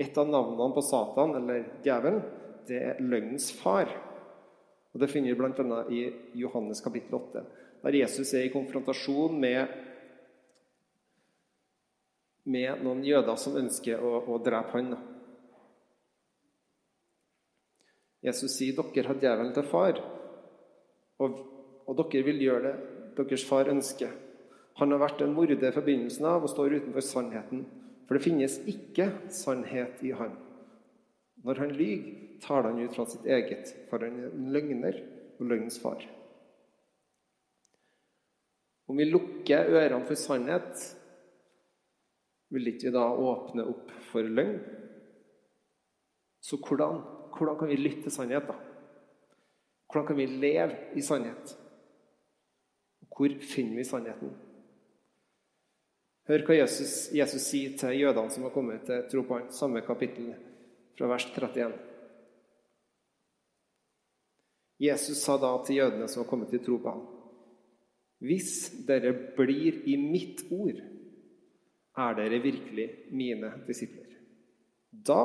Et 0.00 0.18
av 0.18 0.28
navnene 0.28 0.74
på 0.74 0.82
Satan, 0.82 1.34
eller 1.36 1.66
djevelen, 1.84 2.22
det 2.68 2.80
er 2.80 3.02
løgnens 3.04 3.50
far. 3.52 3.90
Og 4.92 5.00
Det 5.00 5.10
finner 5.10 5.32
vi 5.32 5.38
bl.a. 5.38 5.80
i 5.90 6.00
Johannes 6.40 6.82
kapittel 6.82 7.14
8, 7.14 7.44
der 7.84 7.98
Jesus 8.00 8.32
er 8.34 8.46
i 8.46 8.52
konfrontasjon 8.52 9.38
med, 9.40 9.70
med 12.50 12.82
noen 12.84 13.04
jøder 13.06 13.38
som 13.38 13.58
ønsker 13.60 14.02
å, 14.02 14.16
å 14.26 14.40
drepe 14.42 14.74
han. 14.74 14.96
Jesus 18.20 18.52
sier 18.58 18.76
dere 18.76 19.12
har 19.12 19.20
djevelen 19.22 19.54
til 19.56 19.68
far, 19.70 20.00
og, 21.22 21.38
og 21.86 22.02
dere 22.02 22.26
vil 22.26 22.42
gjøre 22.44 22.74
det 22.74 22.74
deres 23.20 23.44
far 23.46 23.70
ønsker. 23.70 24.12
Han 24.80 24.94
har 24.94 25.02
vært 25.02 25.22
en 25.24 25.34
morder 25.36 25.74
fra 25.74 25.82
begynnelsen 25.84 26.26
av 26.28 26.44
og 26.44 26.52
står 26.52 26.78
utenfor 26.80 27.04
sannheten. 27.04 27.64
For 28.06 28.16
det 28.16 28.24
finnes 28.24 28.56
ikke 28.70 29.10
sannhet 29.34 30.00
i 30.06 30.12
han. 30.16 30.32
Når 31.44 31.60
han 31.62 31.74
lyver, 31.76 32.08
taler 32.40 32.70
han 32.70 32.80
ut 32.84 32.96
fra 32.96 33.06
sitt 33.08 33.26
eget, 33.28 33.72
for 33.88 34.04
han 34.04 34.16
er 34.18 34.30
en 34.30 34.48
løgner 34.52 34.96
og 35.38 35.46
løgnens 35.48 35.78
far. 35.80 36.02
Om 38.90 38.98
vi 38.98 39.06
lukker 39.06 39.70
ørene 39.70 40.04
for 40.08 40.18
sannhet, 40.18 40.82
vil 42.50 42.72
ikke 42.72 42.88
vi 42.88 42.94
da 42.96 43.06
åpne 43.06 43.66
opp 43.70 43.92
for 44.10 44.26
løgn? 44.26 44.58
Så 46.42 46.58
hvordan, 46.58 46.98
hvordan 47.36 47.58
kan 47.60 47.70
vi 47.70 47.78
lytte 47.78 48.08
til 48.08 48.16
sannhet, 48.16 48.48
da? 48.48 48.56
Hvordan 49.90 50.06
kan 50.08 50.18
vi 50.18 50.26
leve 50.26 50.76
i 50.98 51.02
sannhet? 51.02 51.56
Hvor 53.10 53.32
finner 53.44 53.76
vi 53.76 53.84
sannheten? 53.84 54.32
Hør 56.30 56.44
hva 56.46 56.56
Jesus, 56.60 57.10
Jesus 57.14 57.46
sier 57.50 57.74
til 57.78 57.96
jødene 57.98 58.30
som 58.30 58.46
har 58.46 58.52
kommet 58.54 58.84
til 58.86 59.02
tro 59.10 59.24
på 59.26 59.38
ham, 59.38 59.48
samme 59.54 59.82
kapittel, 59.86 60.32
fra 61.00 61.08
vers 61.08 61.24
31. 61.34 61.72
Jesus 64.76 65.22
sa 65.24 65.38
da 65.40 65.54
til 65.64 65.78
jødene 65.78 66.08
som 66.12 66.20
var 66.20 66.28
kommet 66.28 66.52
til 66.52 66.60
tro 66.64 66.76
på 66.76 66.92
ham, 66.92 67.06
Hvis 68.20 68.84
dere 68.84 69.14
blir 69.36 69.78
i 69.88 69.96
mitt 69.96 70.42
ord, 70.52 70.76
er 71.96 72.18
dere 72.18 72.42
virkelig 72.44 72.86
mine 73.16 73.48
disipler. 73.64 74.12
Da 74.92 75.22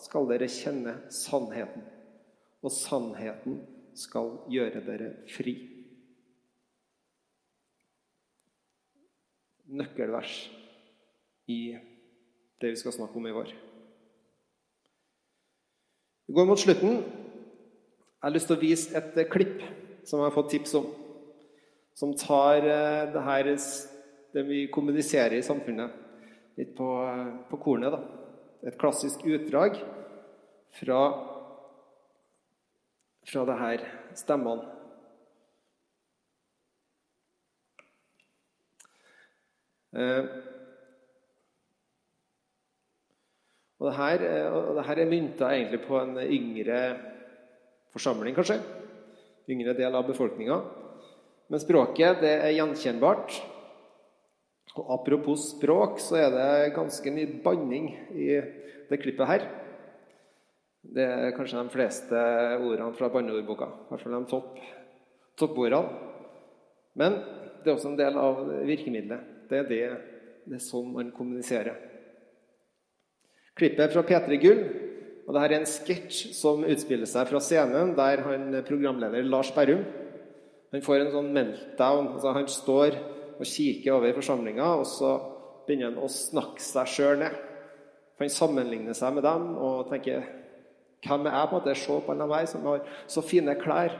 skal 0.00 0.28
dere 0.30 0.48
kjenne 0.48 0.96
sannheten, 1.12 1.84
og 2.64 2.72
sannheten 2.72 3.60
skal 3.92 4.38
gjøre 4.48 4.80
dere 4.88 5.14
fri. 5.36 5.58
Nøkkelvers 9.68 10.46
i 11.52 11.76
det 12.60 12.72
vi 12.72 12.80
skal 12.80 12.96
snakke 12.96 13.20
om 13.20 13.28
i 13.28 13.36
vår. 13.36 13.52
Vi 16.30 16.34
går 16.34 16.46
mot 16.46 16.60
slutten. 16.62 17.00
Jeg 17.02 18.22
har 18.22 18.30
lyst 18.30 18.46
til 18.46 18.54
å 18.54 18.60
vise 18.60 18.92
et 18.94 19.16
eh, 19.18 19.26
klipp 19.26 19.64
som 20.06 20.20
jeg 20.20 20.28
har 20.28 20.34
fått 20.36 20.52
tips 20.52 20.76
om, 20.78 20.84
som 21.98 22.12
tar 22.14 22.62
eh, 22.70 23.08
det 23.10 23.22
her 23.26 23.48
det 24.36 24.44
vi 24.46 24.60
kommuniserer 24.70 25.34
i 25.34 25.42
samfunnet, 25.42 25.90
litt 26.60 26.70
på, 26.78 26.86
eh, 27.02 27.32
på 27.50 27.58
kornet. 27.64 27.96
da. 27.96 27.98
Et 28.62 28.78
klassisk 28.78 29.26
utdrag 29.26 29.80
fra, 30.78 31.00
fra 33.26 33.44
det 33.50 33.58
her 33.64 33.84
stemmene. 34.22 34.70
Eh, 39.98 40.30
og 43.80 43.88
det 43.88 43.96
her, 43.96 44.22
og 44.52 44.74
det 44.76 44.84
her 44.84 45.00
er 45.00 45.08
mynta 45.08 45.48
egentlig 45.54 45.80
på 45.86 45.96
en 45.96 46.18
yngre 46.20 46.80
forsamling, 47.94 48.36
kanskje. 48.36 48.58
Yngre 49.50 49.72
del 49.78 49.96
av 49.96 50.04
befolkninga. 50.10 50.58
Men 51.50 51.62
språket 51.62 52.20
det 52.20 52.34
er 52.44 52.52
gjenkjennbart. 52.58 53.38
Og 54.76 54.92
Apropos 54.98 55.48
språk, 55.56 55.98
så 56.04 56.20
er 56.20 56.28
det 56.34 56.74
ganske 56.76 57.14
mye 57.14 57.40
banning 57.42 57.88
i 58.12 58.28
det 58.90 59.00
klippet 59.00 59.32
her. 59.32 59.48
Det 60.80 61.06
er 61.08 61.34
kanskje 61.36 61.64
de 61.64 61.72
fleste 61.72 62.20
ordene 62.60 62.92
fra 63.00 63.08
banneordboka. 63.12 63.66
I 63.66 63.90
hvert 63.90 64.04
fall 64.04 64.16
de 64.18 64.30
topp, 64.30 64.60
toppordene. 65.40 66.08
Men 67.00 67.16
det 67.64 67.70
er 67.70 67.78
også 67.78 67.94
en 67.94 67.98
del 67.98 68.20
av 68.20 68.44
virkemidlet. 68.68 69.36
Det 69.48 69.64
er, 69.64 69.70
det, 69.72 69.84
det 70.44 70.60
er 70.60 70.68
sånn 70.68 70.92
man 70.94 71.16
kommuniserer. 71.16 71.89
Klippet 73.58 73.94
fra 73.94 74.04
P3 74.06 74.38
Gull. 74.42 74.62
og 75.26 75.34
Dette 75.34 75.46
er 75.48 75.56
en 75.60 75.68
sketsj 75.68 76.30
som 76.34 76.62
utspiller 76.66 77.06
seg 77.06 77.28
fra 77.30 77.40
scenen, 77.42 77.94
der 77.98 78.22
han 78.26 78.54
programleder 78.66 79.26
Lars 79.26 79.50
Berrum 79.54 79.84
han 80.70 80.84
får 80.86 81.02
en 81.02 81.14
sånn 81.14 81.32
meltdown. 81.34 82.12
altså 82.14 82.34
Han 82.34 82.50
står 82.50 82.98
og 83.40 83.46
kikker 83.48 83.96
over 83.96 84.14
forsamlinga, 84.14 84.68
og 84.78 84.86
så 84.86 85.14
begynner 85.66 85.90
han 85.90 86.02
å 86.04 86.10
snakke 86.10 86.62
seg 86.62 86.92
sjøl 86.94 87.24
ned. 87.24 87.34
Han 88.20 88.32
sammenligner 88.32 88.94
seg 88.94 89.16
med 89.16 89.26
dem 89.26 89.54
og 89.56 89.88
tenker 89.90 90.28
Hvem 91.00 91.24
er 91.24 91.32
jeg? 91.32 91.48
på 91.48 91.56
en 91.56 91.62
måte? 91.62 91.74
Se 91.80 91.94
på 92.04 92.12
alle 92.12 92.24
de 92.28 92.34
her 92.36 92.46
som 92.46 92.66
har 92.68 92.80
så 93.08 93.22
fine 93.24 93.54
klær. 93.56 93.94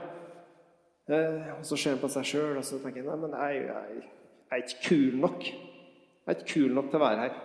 Eh, 1.09 1.47
og 1.57 1.65
Så 1.65 1.75
ser 1.75 1.95
han 1.95 2.03
på 2.03 2.11
seg 2.13 2.27
sjøl 2.29 2.59
og 2.59 2.63
så 2.63 2.77
tenker 2.77 3.01
han, 3.01 3.17
nei, 3.17 3.27
men 3.27 3.33
jeg, 3.39 3.63
jeg, 3.65 4.03
jeg 4.51 4.59
er 4.59 4.67
ikke 4.67 4.83
kul 4.85 5.15
nok. 5.23 5.41
Jeg 5.41 6.29
er 6.29 6.37
ikke 6.37 6.53
kul 6.53 6.75
nok 6.77 6.91
til 6.91 7.01
å 7.01 7.03
være 7.03 7.23
her. 7.25 7.39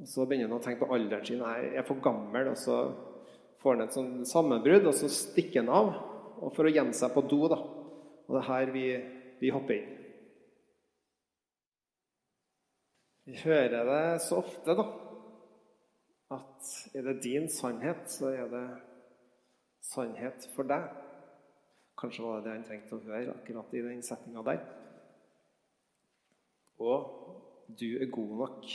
Og 0.00 0.08
Så 0.10 0.26
begynner 0.26 0.48
han 0.48 0.58
å 0.58 0.62
tenke 0.64 0.82
på 0.82 0.94
alderen 0.94 1.26
sin. 1.26 1.42
Jeg 1.42 1.74
er 1.78 1.86
for 1.86 2.02
gammel. 2.02 2.50
og 2.50 2.58
Så 2.58 2.78
får 3.62 3.76
han 3.76 3.86
et 3.86 3.96
sånn 3.96 4.14
sammenbrudd, 4.28 4.88
og 4.90 4.96
så 4.98 5.10
stikker 5.12 5.62
han 5.62 5.72
av 5.72 5.94
og 6.44 6.52
for 6.56 6.66
å 6.66 6.72
gjemme 6.72 6.96
seg 6.96 7.12
på 7.14 7.22
do. 7.30 7.44
da. 7.48 7.58
Og 8.26 8.36
det 8.36 8.40
er 8.40 8.48
her 8.50 8.72
vi, 8.74 8.86
vi 9.40 9.52
hopper 9.54 9.78
inn. 9.78 9.92
Vi 13.24 13.38
hører 13.40 13.86
det 13.88 14.20
så 14.20 14.42
ofte, 14.42 14.74
da, 14.76 14.84
at 16.36 16.72
er 16.92 17.06
det 17.06 17.22
din 17.24 17.46
sannhet, 17.48 18.02
så 18.12 18.34
er 18.34 18.50
det 18.52 18.66
sannhet 19.84 20.44
for 20.52 20.68
deg. 20.68 20.90
Kanskje 22.00 22.24
var 22.26 22.42
det 22.42 22.50
det 22.50 22.56
han 22.56 22.66
trengte 22.68 22.98
å 22.98 23.04
høre 23.06 23.36
akkurat 23.38 23.72
i 23.72 23.84
den 23.86 24.02
setninga 24.04 24.44
der. 24.44 24.60
Og 26.84 27.70
du 27.80 27.86
er 27.96 28.12
god 28.12 28.34
nok. 28.42 28.74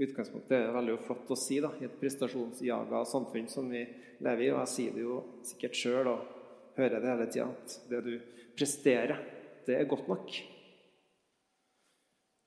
Utgangspunktet 0.00 0.54
er 0.56 0.72
veldig 0.72 0.94
flott 1.04 1.30
å 1.34 1.36
si 1.36 1.58
da, 1.60 1.68
i 1.76 1.84
et 1.84 1.98
prestasjonsjaga 2.00 3.02
samfunn 3.08 3.48
som 3.52 3.68
vi 3.68 3.82
lever 4.24 4.46
i. 4.46 4.52
Og 4.54 4.62
jeg 4.62 4.72
sier 4.72 4.94
det 4.96 5.04
jo 5.04 5.18
sikkert 5.44 5.76
sjøl 5.76 6.08
og 6.14 6.30
hører 6.78 7.02
det 7.02 7.10
hele 7.10 7.28
tida, 7.28 7.50
at 7.52 7.76
det 7.90 8.00
du 8.06 8.14
presterer, 8.56 9.20
det 9.66 9.76
er 9.76 9.90
godt 9.90 10.08
nok. 10.08 10.32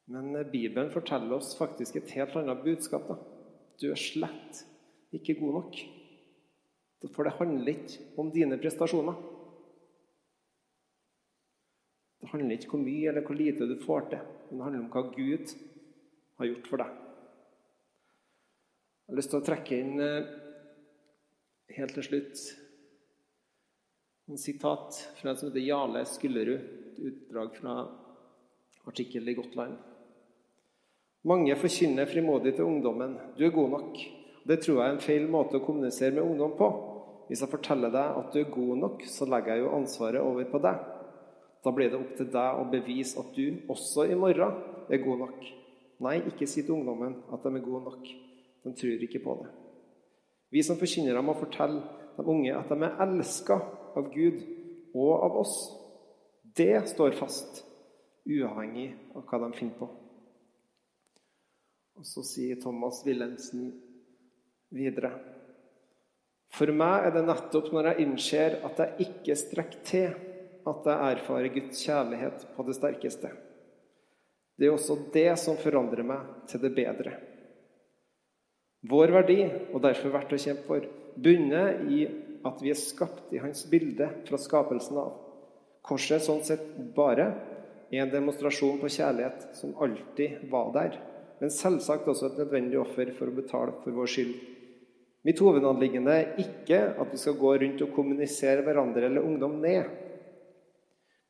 Men 0.10 0.34
Bibelen 0.52 0.92
forteller 0.94 1.38
oss 1.38 1.54
faktisk 1.58 1.98
et 1.98 2.12
helt 2.18 2.36
annet 2.38 2.66
budskap. 2.66 3.08
da. 3.10 3.18
Du 3.82 3.88
er 3.92 4.00
slett 4.00 4.66
ikke 5.14 5.38
god 5.40 5.62
nok. 5.62 5.80
For 7.14 7.28
det 7.28 7.38
handler 7.38 7.74
ikke 7.76 8.20
om 8.22 8.32
dine 8.34 8.58
prestasjoner. 8.58 9.18
Det 12.22 12.32
handler 12.32 12.58
ikke 12.58 12.72
hvor 12.74 12.82
mye 12.82 13.10
eller 13.12 13.26
hvor 13.26 13.38
lite 13.38 13.68
du 13.70 13.76
får 13.84 14.08
til, 14.10 14.22
men 14.50 14.58
det 14.58 14.66
handler 14.66 14.86
om 14.86 14.94
hva 14.94 15.04
Gud 15.14 15.52
har 16.40 16.50
gjort 16.50 16.70
for 16.72 16.82
deg. 16.82 17.05
Jeg 19.06 19.14
har 19.14 19.20
lyst 19.20 19.30
til 19.30 19.38
å 19.38 19.46
trekke 19.46 19.76
inn 19.78 20.00
eh, 20.02 20.30
helt 21.78 21.92
til 21.94 22.06
slutt 22.08 22.40
en 24.26 24.40
sitat 24.42 24.98
fra 25.20 25.30
en 25.30 25.38
som 25.38 25.52
heter 25.52 25.62
Jale 25.62 26.02
Skullerud. 26.10 26.72
Et 26.96 27.04
utdrag 27.12 27.52
fra 27.60 27.76
artikkel 28.90 29.30
i 29.30 29.36
Gotland. 29.38 29.76
Mange 31.30 31.54
forkynner 31.62 32.10
frimodig 32.10 32.56
til 32.56 32.66
ungdommen 32.66 33.14
'du 33.38 33.46
er 33.46 33.54
god 33.54 33.70
nok'. 33.76 34.02
Det 34.48 34.60
tror 34.64 34.82
jeg 34.82 34.90
er 34.90 34.96
en 34.96 35.08
feil 35.12 35.30
måte 35.30 35.60
å 35.60 35.66
kommunisere 35.68 36.18
med 36.18 36.26
ungdom 36.26 36.58
på. 36.58 36.74
Hvis 37.30 37.46
jeg 37.46 37.54
forteller 37.54 37.94
deg 37.94 38.20
at 38.24 38.34
du 38.34 38.40
er 38.42 38.52
god 38.58 38.76
nok, 38.90 39.06
så 39.06 39.30
legger 39.30 39.54
jeg 39.54 39.66
jo 39.66 39.74
ansvaret 39.84 40.22
over 40.22 40.50
på 40.50 40.66
deg. 40.66 40.78
Da 41.62 41.72
blir 41.72 41.92
det 41.92 42.02
opp 42.02 42.18
til 42.18 42.34
deg 42.34 42.58
å 42.58 42.70
bevise 42.74 43.20
at 43.22 43.36
du 43.38 43.70
også 43.70 44.10
i 44.10 44.18
morgen 44.18 44.62
er 44.90 44.98
god 44.98 45.28
nok. 45.28 45.50
Nei, 46.00 46.24
ikke 46.26 46.48
si 46.48 46.64
til 46.64 46.80
ungdommen 46.80 47.22
at 47.30 47.44
de 47.44 47.54
er 47.54 47.70
gode 47.70 47.84
nok. 47.86 48.16
De 48.66 48.74
tror 48.74 49.06
ikke 49.06 49.22
på 49.22 49.38
det. 49.44 49.52
Vi 50.50 50.64
som 50.66 50.80
forkynnere 50.80 51.22
må 51.26 51.36
fortelle 51.38 51.84
de 52.16 52.26
unge 52.26 52.54
at 52.56 52.72
de 52.72 52.78
er 52.88 53.02
elska 53.06 53.60
av 53.96 54.10
Gud 54.14 54.42
og 54.96 55.12
av 55.28 55.38
oss. 55.44 55.56
Det 56.56 56.88
står 56.90 57.18
fast, 57.20 57.62
uavhengig 58.26 58.88
av 59.14 59.26
hva 59.28 59.42
de 59.44 59.52
finner 59.58 59.78
på. 59.78 59.90
Og 61.96 62.08
Så 62.08 62.24
sier 62.28 62.58
Thomas 62.60 63.04
Wilhelmsen 63.06 63.70
videre. 64.74 65.14
For 66.56 66.72
meg 66.72 67.08
er 67.08 67.16
det 67.16 67.26
nettopp 67.28 67.70
når 67.76 67.92
jeg 67.92 68.06
innser 68.06 68.58
at 68.66 68.80
jeg 68.82 69.10
ikke 69.10 69.38
strekker 69.40 69.86
til 69.88 70.10
at 70.66 70.90
jeg 70.90 71.16
erfarer 71.20 71.54
Guds 71.54 71.84
kjærlighet 71.86 72.48
på 72.56 72.66
det 72.66 72.76
sterkeste. 72.80 73.32
Det 74.56 74.68
er 74.68 74.74
også 74.74 74.98
det 75.14 75.30
som 75.40 75.60
forandrer 75.60 76.08
meg 76.08 76.48
til 76.50 76.64
det 76.64 76.72
bedre. 76.78 77.18
Vår 78.86 79.14
verdi, 79.16 79.40
og 79.74 79.82
derfor 79.82 80.14
verdt 80.14 80.36
å 80.36 80.42
kjempe 80.42 80.68
for, 80.68 80.86
bunner 81.16 81.80
i 81.90 82.04
at 82.46 82.62
vi 82.62 82.70
er 82.70 82.78
skapt 82.78 83.34
i 83.34 83.42
Hans 83.42 83.64
bilde 83.72 84.08
fra 84.28 84.38
skapelsen 84.42 85.00
av. 85.02 85.14
Korset 85.86 86.20
er 86.20 86.26
sånn 86.26 86.44
sett 86.46 86.66
bare 86.96 87.30
en 87.94 88.12
demonstrasjon 88.12 88.80
på 88.82 88.92
kjærlighet 88.92 89.48
som 89.58 89.76
alltid 89.82 90.46
var 90.52 90.72
der, 90.76 90.98
men 91.40 91.54
selvsagt 91.54 92.08
også 92.10 92.32
et 92.32 92.40
nødvendig 92.42 92.80
offer 92.82 93.12
for 93.16 93.30
å 93.30 93.36
betale 93.36 93.76
for 93.84 93.96
vår 93.96 94.12
skyld. 94.12 94.36
Mitt 95.26 95.42
hovedanliggende 95.42 96.16
er 96.16 96.42
ikke 96.42 96.82
at 97.02 97.14
vi 97.14 97.18
skal 97.18 97.38
gå 97.40 97.56
rundt 97.62 97.82
og 97.82 97.94
kommunisere 97.96 98.66
hverandre 98.66 99.08
eller 99.10 99.26
ungdom 99.26 99.58
ned. 99.64 99.88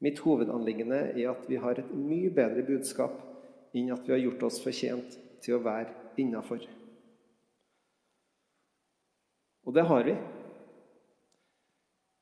Mitt 0.03 0.19
hovedanliggende 0.23 0.99
er 1.13 1.29
at 1.31 1.45
vi 1.47 1.59
har 1.61 1.79
et 1.79 1.93
mye 1.95 2.33
bedre 2.35 2.65
budskap 2.67 3.21
enn 3.75 3.93
at 3.95 4.03
vi 4.07 4.15
har 4.17 4.25
gjort 4.25 4.49
oss 4.49 4.59
fortjent 4.63 5.15
til 5.43 5.55
å 5.55 5.63
være 5.63 5.95
innafor. 6.19 6.65
Og 9.65 9.73
det 9.73 9.86
har 9.89 10.04
vi. 10.06 10.15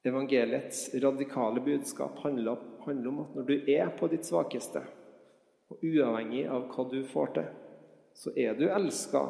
Evangeliets 0.03 0.89
radikale 1.03 1.63
budskap 1.63 2.17
handler, 2.23 2.57
om 2.87 3.19
at 3.23 3.35
når 3.35 3.47
du 3.47 3.53
er 3.71 3.91
på 3.99 4.09
ditt 4.11 4.27
svakeste, 4.27 4.81
og 5.71 5.83
uavhengig 5.83 6.43
av 6.51 6.67
hva 6.71 6.87
du 6.91 6.99
får 7.07 7.35
til, 7.37 7.51
så 8.13 8.33
er 8.37 8.57
du 8.59 8.65
elska, 8.67 9.21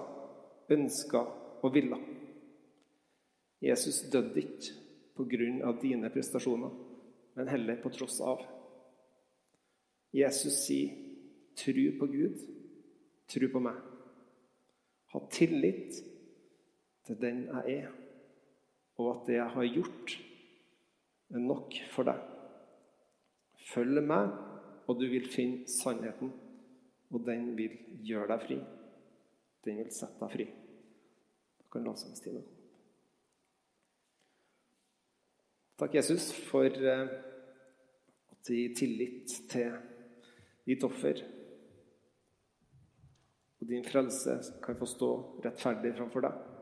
ønska 0.73 1.21
og 1.62 1.76
villa. 1.76 1.99
Jesus 3.63 4.02
døde 4.12 4.41
ikke 4.41 4.80
på 5.13 5.28
grunn 5.30 5.62
av 5.63 5.78
dine 5.82 6.10
prestasjoner 6.12 6.73
men 7.34 7.47
heller 7.47 7.76
på 7.76 7.89
tross 7.89 8.21
av. 8.21 8.41
Jesus 10.12 10.65
sier, 10.65 10.99
'Tru 11.56 11.99
på 11.99 12.08
Gud, 12.08 12.38
tru 13.28 13.47
på 13.47 13.60
meg'. 13.60 13.82
Ha 15.13 15.19
tillit 15.30 15.93
til 17.06 17.19
den 17.21 17.43
jeg 17.45 17.76
er, 17.78 17.91
og 18.99 19.10
at 19.12 19.27
det 19.27 19.38
jeg 19.39 19.49
har 19.56 19.69
gjort, 19.69 20.15
er 21.34 21.41
nok 21.41 21.77
for 21.93 22.10
deg. 22.10 22.19
Følg 23.73 24.03
meg, 24.06 24.34
og 24.88 24.99
du 24.99 25.06
vil 25.10 25.29
finne 25.32 25.69
sannheten, 25.71 26.34
og 27.13 27.23
den 27.25 27.53
vil 27.58 27.77
gjøre 28.06 28.34
deg 28.34 28.43
fri. 28.47 28.58
Den 29.63 29.79
vil 29.79 29.93
sette 29.95 30.19
deg 30.19 30.34
fri. 30.34 30.49
Da 31.62 31.69
kan 31.71 31.88
lovsangstida 31.88 32.41
komme. 32.41 32.60
Takk, 35.79 35.95
Jesus, 35.97 36.29
for 36.47 36.69
eh, 36.69 37.08
at 38.32 38.45
du 38.45 38.53
gir 38.53 38.75
tillit 38.77 39.34
til 39.49 39.73
ditt 40.67 40.84
offer. 40.86 41.23
Og 43.60 43.67
din 43.67 43.86
frelse 43.88 44.38
kan 44.63 44.77
få 44.79 44.88
stå 44.88 45.10
rettferdig 45.43 45.95
framfor 45.97 46.27
deg. 46.27 46.52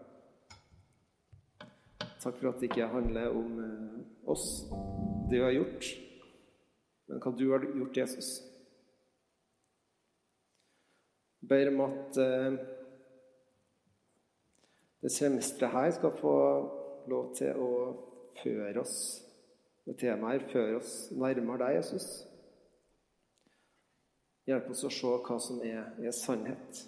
Takk 2.21 2.37
for 2.37 2.51
at 2.51 2.59
det 2.61 2.69
ikke 2.69 2.87
handler 2.87 3.33
om 3.33 3.59
eh, 3.59 4.29
oss, 4.29 4.45
det 5.29 5.39
du 5.39 5.43
har 5.43 5.55
gjort, 5.55 5.87
men 7.07 7.21
hva 7.23 7.31
du 7.33 7.47
har 7.49 7.65
gjort, 7.65 7.97
Jesus. 7.97 8.29
Ber 11.49 11.71
om 11.71 11.81
at 11.87 12.19
eh, 12.21 12.59
det 15.01 15.11
semesteret 15.15 15.73
her 15.73 15.89
skal 15.97 16.13
få 16.21 16.35
lov 17.09 17.33
til 17.41 17.57
å 17.57 17.71
føre 18.43 18.85
oss 18.85 18.95
med 19.89 19.97
temaet 19.97 20.43
her, 20.43 20.47
føre 20.53 20.77
oss 20.77 20.93
nærmere 21.17 21.65
deg, 21.65 21.79
Jesus. 21.79 22.07
Hjelp 24.45 24.69
oss 24.69 24.85
å 24.85 24.93
se 24.93 25.17
hva 25.25 25.41
som 25.41 25.65
er, 25.65 25.89
er 25.97 26.13
sannhet. 26.13 26.85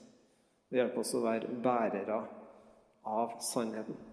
Og 0.69 0.77
hjelp 0.77 1.01
oss 1.01 1.17
å 1.17 1.25
være 1.25 1.57
bærere 1.65 2.21
av 3.09 3.39
sannheten. 3.41 4.12